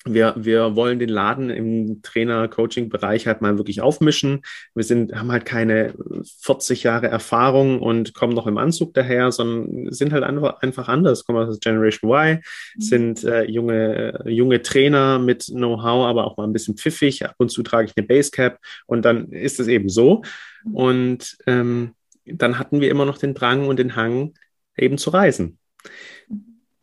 [0.04, 4.42] wir, wir wollen den Laden im Trainer-Coaching-Bereich halt mal wirklich aufmischen.
[4.74, 5.94] Wir sind, haben halt keine
[6.42, 11.24] 40 Jahre Erfahrung und kommen noch im Anzug daher, sondern sind halt einfach, einfach anders.
[11.24, 12.80] Kommen aus Generation Y, mhm.
[12.80, 17.24] sind äh, junge, junge Trainer mit Know-how, aber auch mal ein bisschen pfiffig.
[17.24, 20.22] Ab und zu trage ich eine Basecap und dann ist es eben so.
[20.64, 20.74] Mhm.
[20.74, 21.94] Und ähm,
[22.26, 24.34] dann hatten wir immer noch den Drang und den Hang,
[24.76, 25.58] eben zu reisen.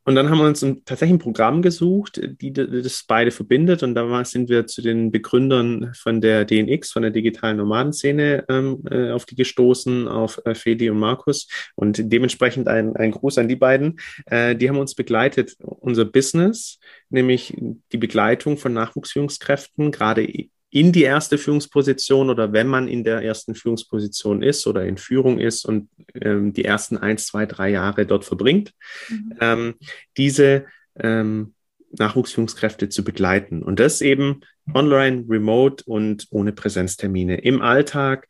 [0.04, 3.84] Und dann haben wir uns tatsächlich ein Programm gesucht, die das beide verbindet.
[3.84, 8.84] Und da sind wir zu den Begründern von der DNX, von der digitalen Nomadenszene, ähm,
[8.90, 11.48] äh, auf die gestoßen, auf äh, Fedi und Markus.
[11.76, 14.00] Und dementsprechend ein, ein Gruß an die beiden.
[14.26, 17.56] Äh, die haben uns begleitet, unser Business, nämlich
[17.92, 20.28] die Begleitung von Nachwuchsführungskräften, gerade
[20.72, 25.38] in die erste Führungsposition oder wenn man in der ersten Führungsposition ist oder in Führung
[25.38, 28.74] ist und ähm, die ersten eins, zwei, drei Jahre dort verbringt,
[29.10, 29.34] mhm.
[29.42, 29.74] ähm,
[30.16, 30.66] diese
[30.98, 31.54] ähm,
[31.92, 33.64] Nachwuchsführungskräfte zu begleiten.
[33.64, 34.42] Und das eben
[34.74, 38.28] online, remote und ohne Präsenztermine im Alltag,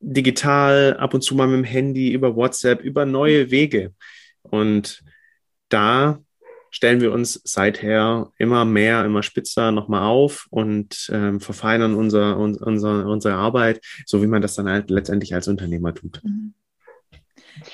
[0.00, 3.94] digital, ab und zu mal mit dem Handy, über WhatsApp, über neue Wege.
[4.42, 5.02] Und
[5.70, 6.20] da
[6.70, 13.06] stellen wir uns seither immer mehr, immer spitzer nochmal auf und ähm, verfeinern unser, unser,
[13.06, 16.22] unsere Arbeit, so wie man das dann halt letztendlich als Unternehmer tut.
[16.24, 16.54] Mhm.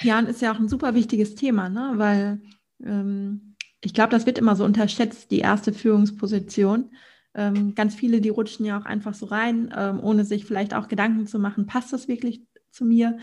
[0.01, 1.93] Ja, und ist ja auch ein super wichtiges Thema, ne?
[1.97, 2.41] weil
[2.83, 6.91] ähm, ich glaube, das wird immer so unterschätzt, die erste Führungsposition.
[7.35, 10.89] Ähm, ganz viele, die rutschen ja auch einfach so rein, ähm, ohne sich vielleicht auch
[10.89, 13.19] Gedanken zu machen, passt das wirklich zu mir?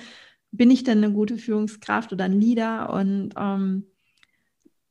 [0.51, 2.91] Bin ich denn eine gute Führungskraft oder ein Leader?
[2.93, 3.87] Und ähm,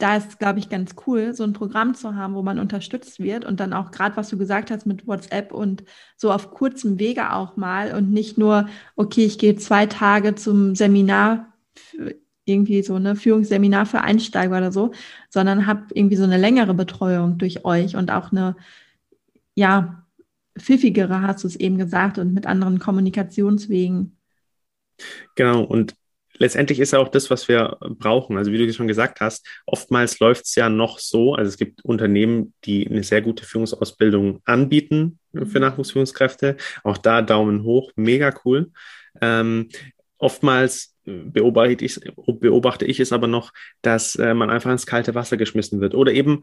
[0.00, 3.44] da ist, glaube ich, ganz cool, so ein Programm zu haben, wo man unterstützt wird
[3.44, 5.84] und dann auch gerade, was du gesagt hast mit WhatsApp und
[6.16, 10.74] so auf kurzem Wege auch mal und nicht nur, okay, ich gehe zwei Tage zum
[10.74, 11.52] Seminar,
[12.44, 14.92] irgendwie so eine Führungsseminar für Einsteiger oder so,
[15.28, 18.56] sondern habe irgendwie so eine längere Betreuung durch euch und auch eine,
[19.54, 20.06] ja,
[20.58, 24.16] pfiffigere, hast du es eben gesagt, und mit anderen Kommunikationswegen.
[25.34, 25.94] Genau, und
[26.40, 28.36] letztendlich ist ja auch das, was wir brauchen.
[28.36, 31.84] Also wie du schon gesagt hast, oftmals läuft es ja noch so, also es gibt
[31.84, 35.60] Unternehmen, die eine sehr gute Führungsausbildung anbieten für mhm.
[35.60, 36.56] Nachwuchsführungskräfte.
[36.82, 38.70] Auch da Daumen hoch, mega cool.
[39.20, 39.68] Ähm,
[40.18, 42.00] oftmals beobachte ich,
[42.40, 46.12] beobachte ich es aber noch, dass äh, man einfach ins kalte Wasser geschmissen wird oder
[46.12, 46.42] eben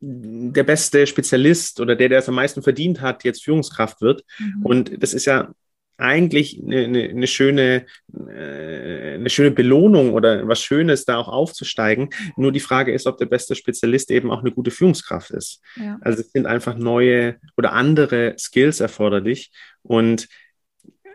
[0.00, 4.24] der beste Spezialist oder der, der es am meisten verdient hat, jetzt Führungskraft wird.
[4.38, 4.66] Mhm.
[4.66, 5.52] Und das ist ja
[5.98, 7.86] eigentlich eine, eine, eine, schöne,
[8.28, 12.10] äh, eine schöne Belohnung oder was Schönes, da auch aufzusteigen.
[12.36, 15.60] Nur die Frage ist, ob der beste Spezialist eben auch eine gute Führungskraft ist.
[15.76, 15.98] Ja.
[16.00, 19.50] Also es sind einfach neue oder andere Skills erforderlich.
[19.82, 20.28] Und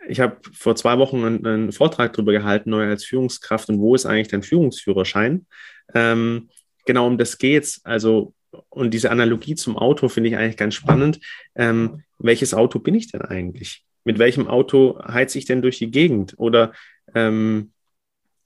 [0.07, 3.93] ich habe vor zwei Wochen einen, einen, Vortrag darüber gehalten, neu als Führungskraft und wo
[3.93, 5.45] ist eigentlich dein Führungsführerschein?
[5.93, 6.49] Ähm,
[6.85, 7.81] genau um das geht's.
[7.83, 8.33] Also
[8.69, 11.19] und diese Analogie zum Auto finde ich eigentlich ganz spannend.
[11.55, 13.85] Ähm, welches Auto bin ich denn eigentlich?
[14.03, 16.35] Mit welchem Auto heiz ich denn durch die Gegend?
[16.37, 16.73] Oder
[17.15, 17.71] ähm,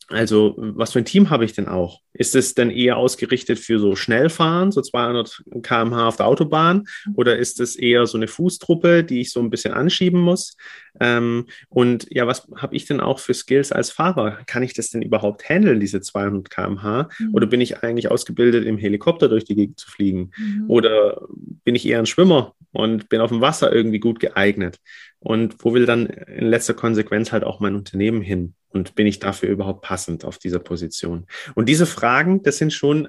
[0.08, 2.02] also, was für ein Team habe ich denn auch?
[2.13, 6.84] Ist es denn eher ausgerichtet für so Schnellfahren, so 200 km/h auf der Autobahn?
[7.15, 10.58] Oder ist es eher so eine Fußtruppe, die ich so ein bisschen anschieben muss?
[11.00, 14.39] Ähm, und ja, was habe ich denn auch für Skills als Fahrer?
[14.46, 17.10] Kann ich das denn überhaupt handeln, diese 200 km/h?
[17.18, 17.34] Mhm.
[17.34, 20.32] Oder bin ich eigentlich ausgebildet, im Helikopter durch die Gegend zu fliegen?
[20.38, 20.65] Mhm.
[20.68, 21.22] Oder
[21.63, 24.80] bin ich eher ein Schwimmer und bin auf dem Wasser irgendwie gut geeignet?
[25.20, 28.54] Und wo will dann in letzter Konsequenz halt auch mein Unternehmen hin?
[28.76, 31.28] Und bin ich dafür überhaupt passend auf dieser Position?
[31.56, 33.08] Und diese Fragen, das sind schon,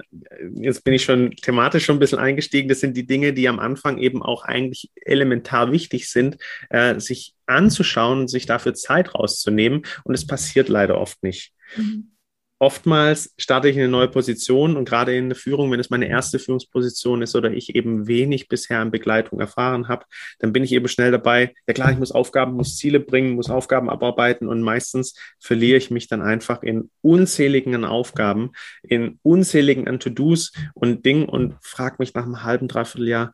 [0.55, 3.59] jetzt bin ich schon thematisch schon ein bisschen eingestiegen, das sind die Dinge, die am
[3.59, 6.39] Anfang eben auch eigentlich elementar wichtig sind,
[6.71, 9.83] äh, sich anzuschauen, sich dafür Zeit rauszunehmen.
[10.05, 11.53] Und es passiert leider oft nicht.
[11.77, 12.13] Mhm
[12.59, 16.09] oftmals starte ich in eine neue Position und gerade in der Führung, wenn es meine
[16.09, 20.07] erste Führungsposition ist oder ich eben wenig bisher an Begleitung erfahren habe,
[20.39, 21.55] dann bin ich eben schnell dabei.
[21.67, 25.91] Ja klar, ich muss Aufgaben, muss Ziele bringen, muss Aufgaben abarbeiten und meistens verliere ich
[25.91, 32.15] mich dann einfach in unzähligen Aufgaben, in unzähligen an To-Dos und Dingen und frage mich
[32.15, 33.33] nach einem halben, dreiviertel Jahr,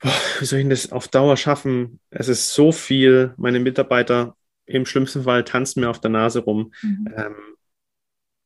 [0.00, 2.00] boah, wie soll ich das auf Dauer schaffen?
[2.10, 6.72] Es ist so viel, meine Mitarbeiter im schlimmsten Fall tanzen mir auf der Nase rum.
[6.82, 7.08] Mhm.
[7.16, 7.34] Ähm,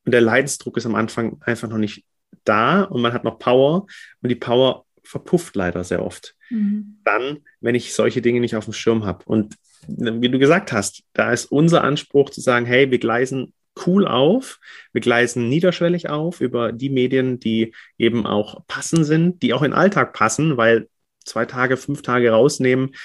[0.05, 2.05] und der Leidensdruck ist am Anfang einfach noch nicht
[2.43, 3.87] da und man hat noch Power
[4.21, 6.35] und die Power verpufft leider sehr oft.
[6.49, 6.99] Mhm.
[7.03, 9.23] Dann, wenn ich solche Dinge nicht auf dem Schirm habe.
[9.25, 9.55] Und
[9.87, 13.53] wie du gesagt hast, da ist unser Anspruch zu sagen, hey, wir gleisen
[13.85, 14.59] cool auf,
[14.93, 19.71] wir gleisen niederschwellig auf über die Medien, die eben auch passend sind, die auch in
[19.71, 20.87] den Alltag passen, weil
[21.23, 22.95] zwei Tage, fünf Tage rausnehmen,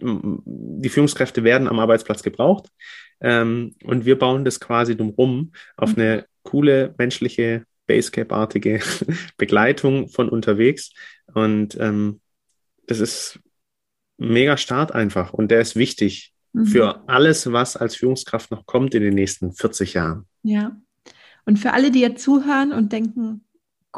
[0.00, 2.68] die Führungskräfte werden am Arbeitsplatz gebraucht.
[3.20, 6.02] Ähm, und wir bauen das quasi drumherum auf mhm.
[6.02, 8.80] eine coole menschliche Basecap-artige
[9.36, 10.92] Begleitung von unterwegs.
[11.34, 12.20] Und ähm,
[12.86, 13.40] das ist
[14.18, 16.66] mega Start einfach und der ist wichtig mhm.
[16.66, 20.26] für alles, was als Führungskraft noch kommt in den nächsten 40 Jahren.
[20.42, 20.76] Ja.
[21.44, 23.44] Und für alle, die jetzt zuhören und denken,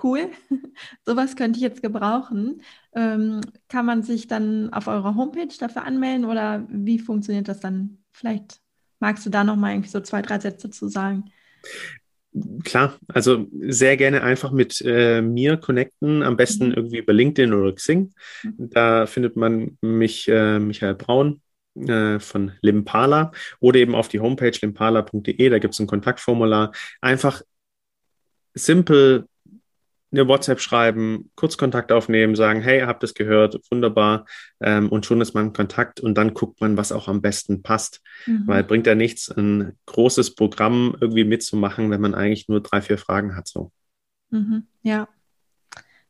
[0.02, 0.28] cool,
[1.06, 2.62] sowas könnte ich jetzt gebrauchen,
[2.94, 7.98] ähm, kann man sich dann auf eurer Homepage dafür anmelden oder wie funktioniert das dann?
[8.12, 8.59] Vielleicht
[9.00, 11.24] magst du da noch mal irgendwie so zwei, drei Sätze zu sagen.
[12.62, 16.74] Klar, also sehr gerne einfach mit äh, mir connecten, am besten mhm.
[16.74, 18.12] irgendwie über LinkedIn oder Xing.
[18.44, 18.70] Mhm.
[18.70, 21.40] Da findet man mich, äh, Michael Braun
[21.74, 26.72] äh, von Limpala oder eben auf die Homepage limpala.de, da gibt es ein Kontaktformular.
[27.00, 27.42] Einfach
[28.54, 29.26] simpel
[30.12, 34.26] eine WhatsApp schreiben, kurz Kontakt aufnehmen, sagen, hey, habt es gehört, wunderbar,
[34.60, 37.62] ähm, und schon ist man in Kontakt und dann guckt man, was auch am besten
[37.62, 38.00] passt.
[38.26, 38.46] Mhm.
[38.46, 42.98] Weil bringt ja nichts, ein großes Programm irgendwie mitzumachen, wenn man eigentlich nur drei, vier
[42.98, 43.48] Fragen hat.
[43.48, 43.70] So.
[44.30, 44.66] Mhm.
[44.82, 45.08] Ja,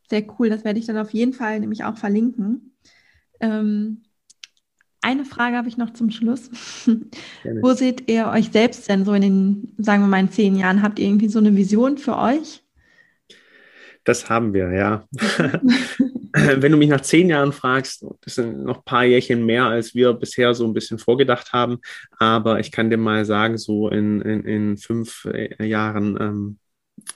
[0.08, 0.48] sehr cool.
[0.48, 2.74] Das werde ich dann auf jeden Fall nämlich auch verlinken.
[3.40, 4.02] Ähm,
[5.02, 6.50] eine Frage habe ich noch zum Schluss.
[7.60, 10.82] Wo seht ihr euch selbst denn so in den, sagen wir mal, in zehn Jahren?
[10.82, 12.62] Habt ihr irgendwie so eine Vision für euch?
[14.04, 15.04] Das haben wir, ja.
[16.32, 19.94] Wenn du mich nach zehn Jahren fragst, das sind noch ein paar Jährchen mehr, als
[19.94, 21.80] wir bisher so ein bisschen vorgedacht haben.
[22.18, 26.58] Aber ich kann dir mal sagen, so in, in, in fünf äh, Jahren ähm,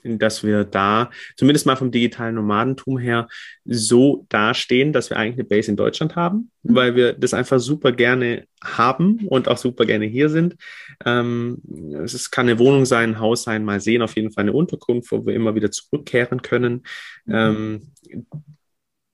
[0.02, 3.28] dass wir da zumindest mal vom digitalen Nomadentum her
[3.64, 6.74] so dastehen, dass wir eigentlich eine Base in Deutschland haben, mhm.
[6.74, 10.56] weil wir das einfach super gerne haben und auch super gerne hier sind.
[11.04, 11.62] Ähm,
[12.04, 15.10] es kann eine Wohnung sein, ein Haus sein, mal sehen, auf jeden Fall eine Unterkunft,
[15.12, 16.82] wo wir immer wieder zurückkehren können.
[17.26, 17.34] Mhm.
[17.34, 17.92] Ähm,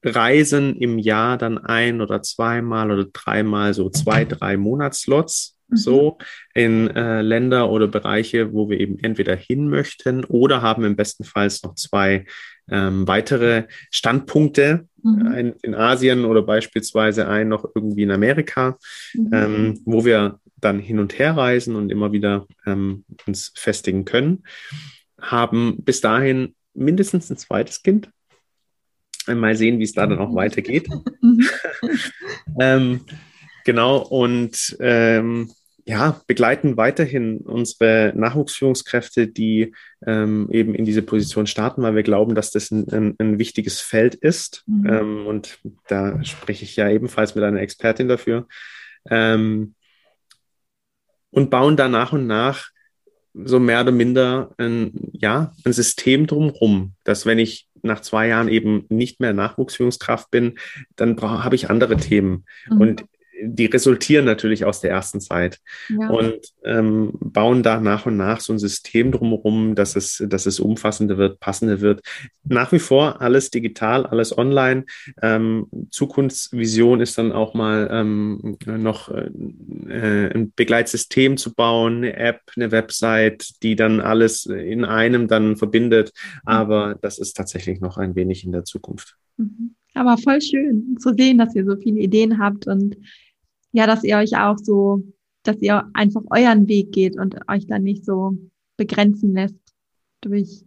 [0.02, 5.58] Reisen im Jahr dann ein oder zweimal oder dreimal so zwei, drei Monatslots.
[5.72, 6.18] So
[6.54, 11.24] in äh, Länder oder Bereiche, wo wir eben entweder hin möchten oder haben im besten
[11.24, 12.26] Fall noch zwei
[12.70, 15.26] ähm, weitere Standpunkte mhm.
[15.26, 18.78] ein, in Asien oder beispielsweise ein noch irgendwie in Amerika,
[19.14, 19.30] mhm.
[19.32, 24.44] ähm, wo wir dann hin und her reisen und immer wieder ähm, uns festigen können.
[25.20, 28.10] Haben bis dahin mindestens ein zweites Kind.
[29.26, 30.88] Mal sehen, wie es da dann auch weitergeht.
[31.22, 31.46] Mhm.
[32.60, 33.00] ähm,
[33.66, 35.50] genau, und ähm,
[35.90, 39.74] ja, begleiten weiterhin unsere Nachwuchsführungskräfte, die
[40.06, 43.80] ähm, eben in diese Position starten, weil wir glauben, dass das ein, ein, ein wichtiges
[43.80, 44.62] Feld ist.
[44.66, 44.86] Mhm.
[44.86, 48.46] Ähm, und da spreche ich ja ebenfalls mit einer Expertin dafür.
[49.08, 49.74] Ähm,
[51.32, 52.68] und bauen da nach und nach
[53.34, 58.48] so mehr oder minder ein, ja, ein System drumherum, dass wenn ich nach zwei Jahren
[58.48, 60.56] eben nicht mehr Nachwuchsführungskraft bin,
[60.94, 62.44] dann habe ich andere Themen.
[62.68, 62.80] Mhm.
[62.80, 63.04] Und
[63.42, 66.08] die resultieren natürlich aus der ersten Zeit ja.
[66.08, 70.60] und ähm, bauen da nach und nach so ein System drumherum, dass es, dass es
[70.60, 72.02] umfassender wird, passender wird.
[72.44, 74.84] Nach wie vor alles digital, alles online.
[75.22, 82.40] Ähm, Zukunftsvision ist dann auch mal ähm, noch äh, ein Begleitsystem zu bauen, eine App,
[82.56, 86.12] eine Website, die dann alles in einem dann verbindet.
[86.44, 89.16] Aber das ist tatsächlich noch ein wenig in der Zukunft.
[89.36, 89.74] Mhm.
[89.94, 92.96] Aber voll schön zu sehen, dass ihr so viele Ideen habt und
[93.72, 95.02] ja, dass ihr euch auch so,
[95.42, 98.36] dass ihr einfach euren Weg geht und euch dann nicht so
[98.76, 99.56] begrenzen lässt
[100.20, 100.64] durch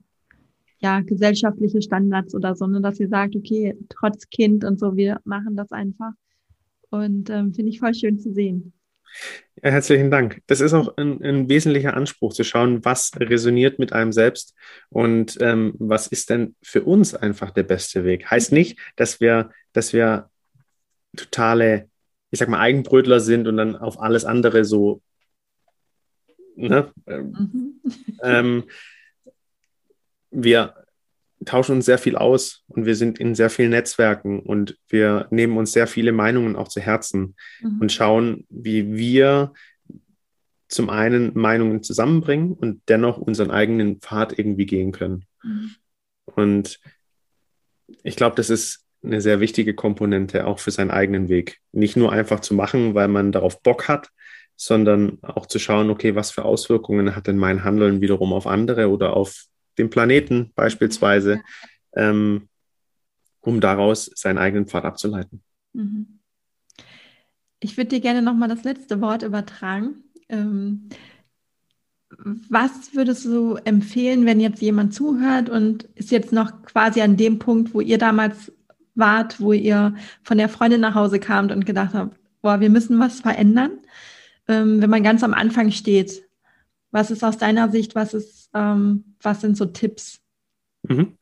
[0.80, 5.20] ja, gesellschaftliche Standards oder so, sondern dass ihr sagt, okay, trotz Kind und so, wir
[5.24, 6.12] machen das einfach.
[6.90, 8.74] Und ähm, finde ich voll schön zu sehen.
[9.64, 10.42] Ja, herzlichen Dank.
[10.48, 14.56] Das ist auch ein, ein, wesentlicher Anspruch, zu schauen, was resoniert mit einem selbst
[14.90, 18.30] und ähm, was ist denn für uns einfach der beste Weg.
[18.30, 20.30] Heißt nicht, dass wir, dass wir
[21.16, 21.90] totale
[22.34, 25.04] ich sag mal, Eigenbrötler sind und dann auf alles andere so,
[26.56, 26.92] ne?
[27.06, 27.80] Mhm.
[28.24, 28.64] Ähm,
[30.32, 30.74] wir
[31.46, 35.58] tauschen uns sehr viel aus und wir sind in sehr vielen Netzwerken und wir nehmen
[35.58, 37.82] uns sehr viele Meinungen auch zu Herzen mhm.
[37.82, 39.54] und schauen, wie wir
[40.68, 45.26] zum einen Meinungen zusammenbringen und dennoch unseren eigenen Pfad irgendwie gehen können.
[45.44, 45.76] Mhm.
[46.26, 46.80] Und
[48.02, 51.60] ich glaube, das ist eine sehr wichtige Komponente auch für seinen eigenen Weg.
[51.72, 54.10] Nicht nur einfach zu machen, weil man darauf Bock hat,
[54.56, 58.90] sondern auch zu schauen, okay, was für Auswirkungen hat denn mein Handeln wiederum auf andere
[58.90, 59.46] oder auf
[59.78, 61.42] den Planeten beispielsweise,
[61.96, 62.48] ähm,
[63.42, 65.44] um daraus seinen eigenen Pfad abzuleiten.
[65.74, 66.20] Mhm.
[67.60, 70.04] Ich würde dir gerne nochmal das letzte Wort übertragen.
[70.30, 70.90] Ähm,
[72.50, 77.40] was würdest du empfehlen, wenn jetzt jemand zuhört und ist jetzt noch quasi an dem
[77.40, 78.52] Punkt, wo ihr damals
[78.96, 83.00] wart, wo ihr von der Freundin nach Hause kamt und gedacht habt, boah, wir müssen
[83.00, 83.80] was verändern?
[84.48, 86.24] Ähm, wenn man ganz am Anfang steht,
[86.92, 90.20] was ist aus deiner Sicht, was ist, ähm, was sind so Tipps?
[90.84, 91.18] Mhm.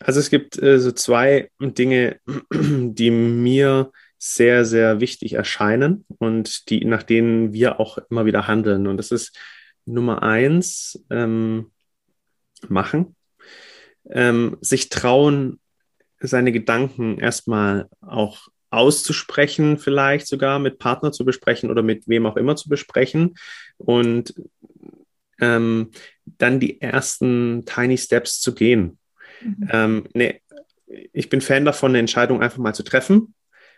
[0.00, 2.20] Also es gibt äh, so zwei Dinge,
[2.52, 8.86] die mir sehr, sehr wichtig erscheinen und die, nach denen wir auch immer wieder handeln.
[8.86, 9.38] Und das ist
[9.86, 11.70] Nummer eins, ähm,
[12.68, 13.14] machen.
[14.10, 15.60] Ähm, sich trauen,
[16.20, 22.36] seine Gedanken erstmal auch auszusprechen, vielleicht sogar mit Partner zu besprechen oder mit wem auch
[22.36, 23.36] immer zu besprechen
[23.78, 24.34] und
[25.40, 25.90] ähm,
[26.26, 28.98] dann die ersten Tiny Steps zu gehen.
[29.40, 29.68] Mhm.
[29.70, 30.42] Ähm, nee,
[31.12, 33.34] ich bin Fan davon, eine Entscheidung einfach mal zu treffen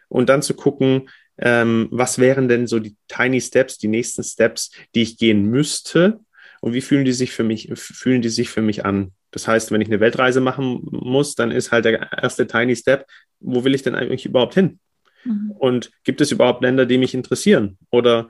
[0.08, 4.70] und dann zu gucken, ähm, was wären denn so die Tiny Steps, die nächsten Steps,
[4.94, 6.20] die ich gehen müsste
[6.60, 9.12] und wie fühlen die sich für mich, fühlen die sich für mich an?
[9.30, 13.06] Das heißt, wenn ich eine Weltreise machen muss, dann ist halt der erste Tiny Step,
[13.38, 14.78] wo will ich denn eigentlich überhaupt hin?
[15.24, 15.52] Mhm.
[15.52, 18.28] Und gibt es überhaupt Länder, die mich interessieren oder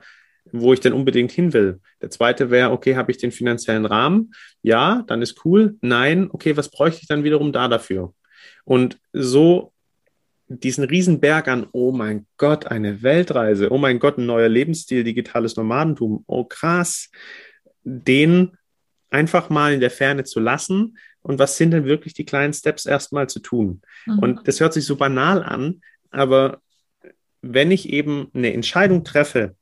[0.51, 1.79] wo ich denn unbedingt hin will?
[2.01, 4.31] Der zweite wäre, okay, habe ich den finanziellen Rahmen?
[4.63, 5.77] Ja, dann ist cool.
[5.81, 8.13] Nein, okay, was bräuchte ich dann wiederum da dafür?
[8.63, 9.73] Und so
[10.47, 15.55] diesen Riesenberg an, oh mein Gott, eine Weltreise, oh mein Gott, ein neuer Lebensstil, digitales
[15.55, 17.09] Nomadentum, oh krass,
[17.83, 18.57] den
[19.11, 22.85] einfach mal in der Ferne zu lassen und was sind denn wirklich die kleinen Steps
[22.85, 23.81] erstmal zu tun.
[24.05, 24.19] Mhm.
[24.19, 26.61] Und das hört sich so banal an, aber
[27.41, 29.55] wenn ich eben eine Entscheidung treffe,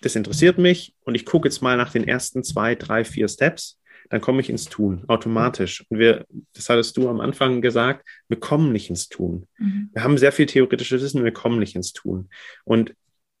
[0.00, 3.80] das interessiert mich und ich gucke jetzt mal nach den ersten zwei, drei, vier Steps,
[4.10, 5.84] dann komme ich ins Tun automatisch.
[5.88, 6.24] Und wir,
[6.54, 9.46] das hattest du am Anfang gesagt, wir kommen nicht ins Tun.
[9.58, 9.90] Mhm.
[9.92, 12.30] Wir haben sehr viel theoretisches Wissen, wir kommen nicht ins Tun.
[12.64, 12.94] Und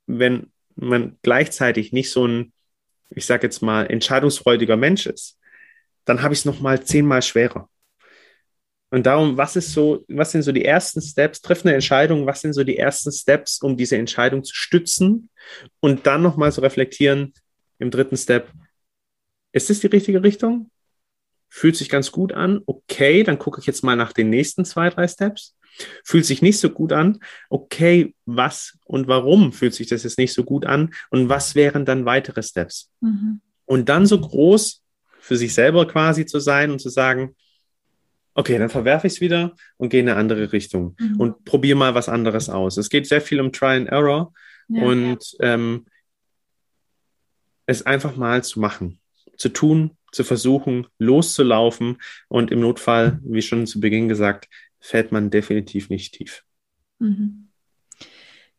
[0.06, 2.52] wenn man gleichzeitig nicht so ein,
[3.10, 5.38] ich sage jetzt mal, entscheidungsfreudiger Mensch ist,
[6.08, 7.68] dann habe ich es noch mal zehnmal schwerer.
[8.90, 11.42] Und darum, was ist so, was sind so die ersten Steps?
[11.42, 15.28] Triff eine Entscheidung, was sind so die ersten Steps, um diese Entscheidung zu stützen
[15.80, 17.34] und dann nochmal so reflektieren
[17.78, 18.50] im dritten Step,
[19.52, 20.70] ist es die richtige Richtung?
[21.50, 22.62] Fühlt sich ganz gut an.
[22.66, 25.56] Okay, dann gucke ich jetzt mal nach den nächsten zwei, drei Steps.
[26.04, 27.20] Fühlt sich nicht so gut an.
[27.50, 30.94] Okay, was und warum fühlt sich das jetzt nicht so gut an?
[31.10, 32.90] Und was wären dann weitere Steps?
[33.00, 33.40] Mhm.
[33.64, 34.82] Und dann so groß
[35.28, 37.36] für sich selber quasi zu sein und zu sagen,
[38.34, 41.20] okay, dann verwerfe ich es wieder und gehe in eine andere Richtung mhm.
[41.20, 42.78] und probiere mal was anderes aus.
[42.78, 44.32] Es geht sehr viel um Try and Error
[44.68, 45.54] ja, und ja.
[45.54, 45.86] Ähm,
[47.66, 48.98] es einfach mal zu machen
[49.36, 51.98] zu tun, zu versuchen, loszulaufen.
[52.28, 54.48] Und im Notfall, wie schon zu Beginn gesagt,
[54.80, 56.44] fällt man definitiv nicht tief.
[56.98, 57.47] Mhm.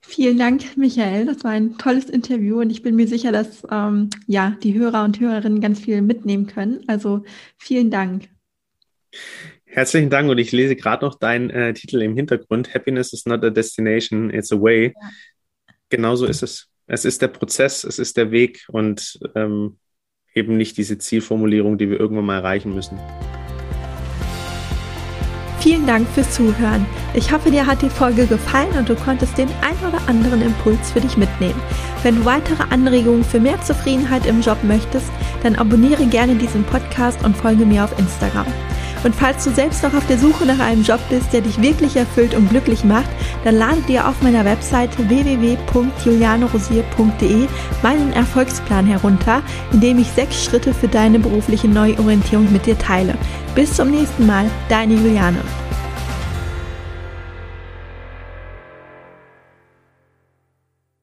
[0.02, 1.26] Vielen Dank, Michael.
[1.26, 5.04] Das war ein tolles Interview und ich bin mir sicher, dass ähm, ja die Hörer
[5.04, 6.84] und Hörerinnen ganz viel mitnehmen können.
[6.88, 7.24] Also
[7.58, 8.30] vielen Dank.
[9.66, 12.74] Herzlichen Dank und ich lese gerade noch deinen äh, Titel im Hintergrund.
[12.74, 14.94] Happiness is not a destination, it's a way.
[14.96, 15.10] Ja.
[15.90, 16.68] Genauso ist es.
[16.88, 19.78] Es ist der Prozess, es ist der Weg und ähm,
[20.34, 22.98] eben nicht diese Zielformulierung, die wir irgendwann mal erreichen müssen.
[25.70, 26.84] Vielen Dank fürs Zuhören.
[27.14, 30.92] Ich hoffe, dir hat die Folge gefallen und du konntest den ein oder anderen Impuls
[30.92, 31.62] für dich mitnehmen.
[32.02, 35.12] Wenn du weitere Anregungen für mehr Zufriedenheit im Job möchtest,
[35.44, 38.48] dann abonniere gerne diesen Podcast und folge mir auf Instagram.
[39.04, 41.96] Und falls du selbst noch auf der Suche nach einem Job bist, der dich wirklich
[41.96, 43.10] erfüllt und glücklich macht,
[43.44, 47.48] dann lade dir auf meiner Webseite www.julianerosier.de
[47.82, 49.42] meinen Erfolgsplan herunter,
[49.72, 53.16] in dem ich sechs Schritte für deine berufliche Neuorientierung mit dir teile.
[53.56, 55.40] Bis zum nächsten Mal, deine Juliane.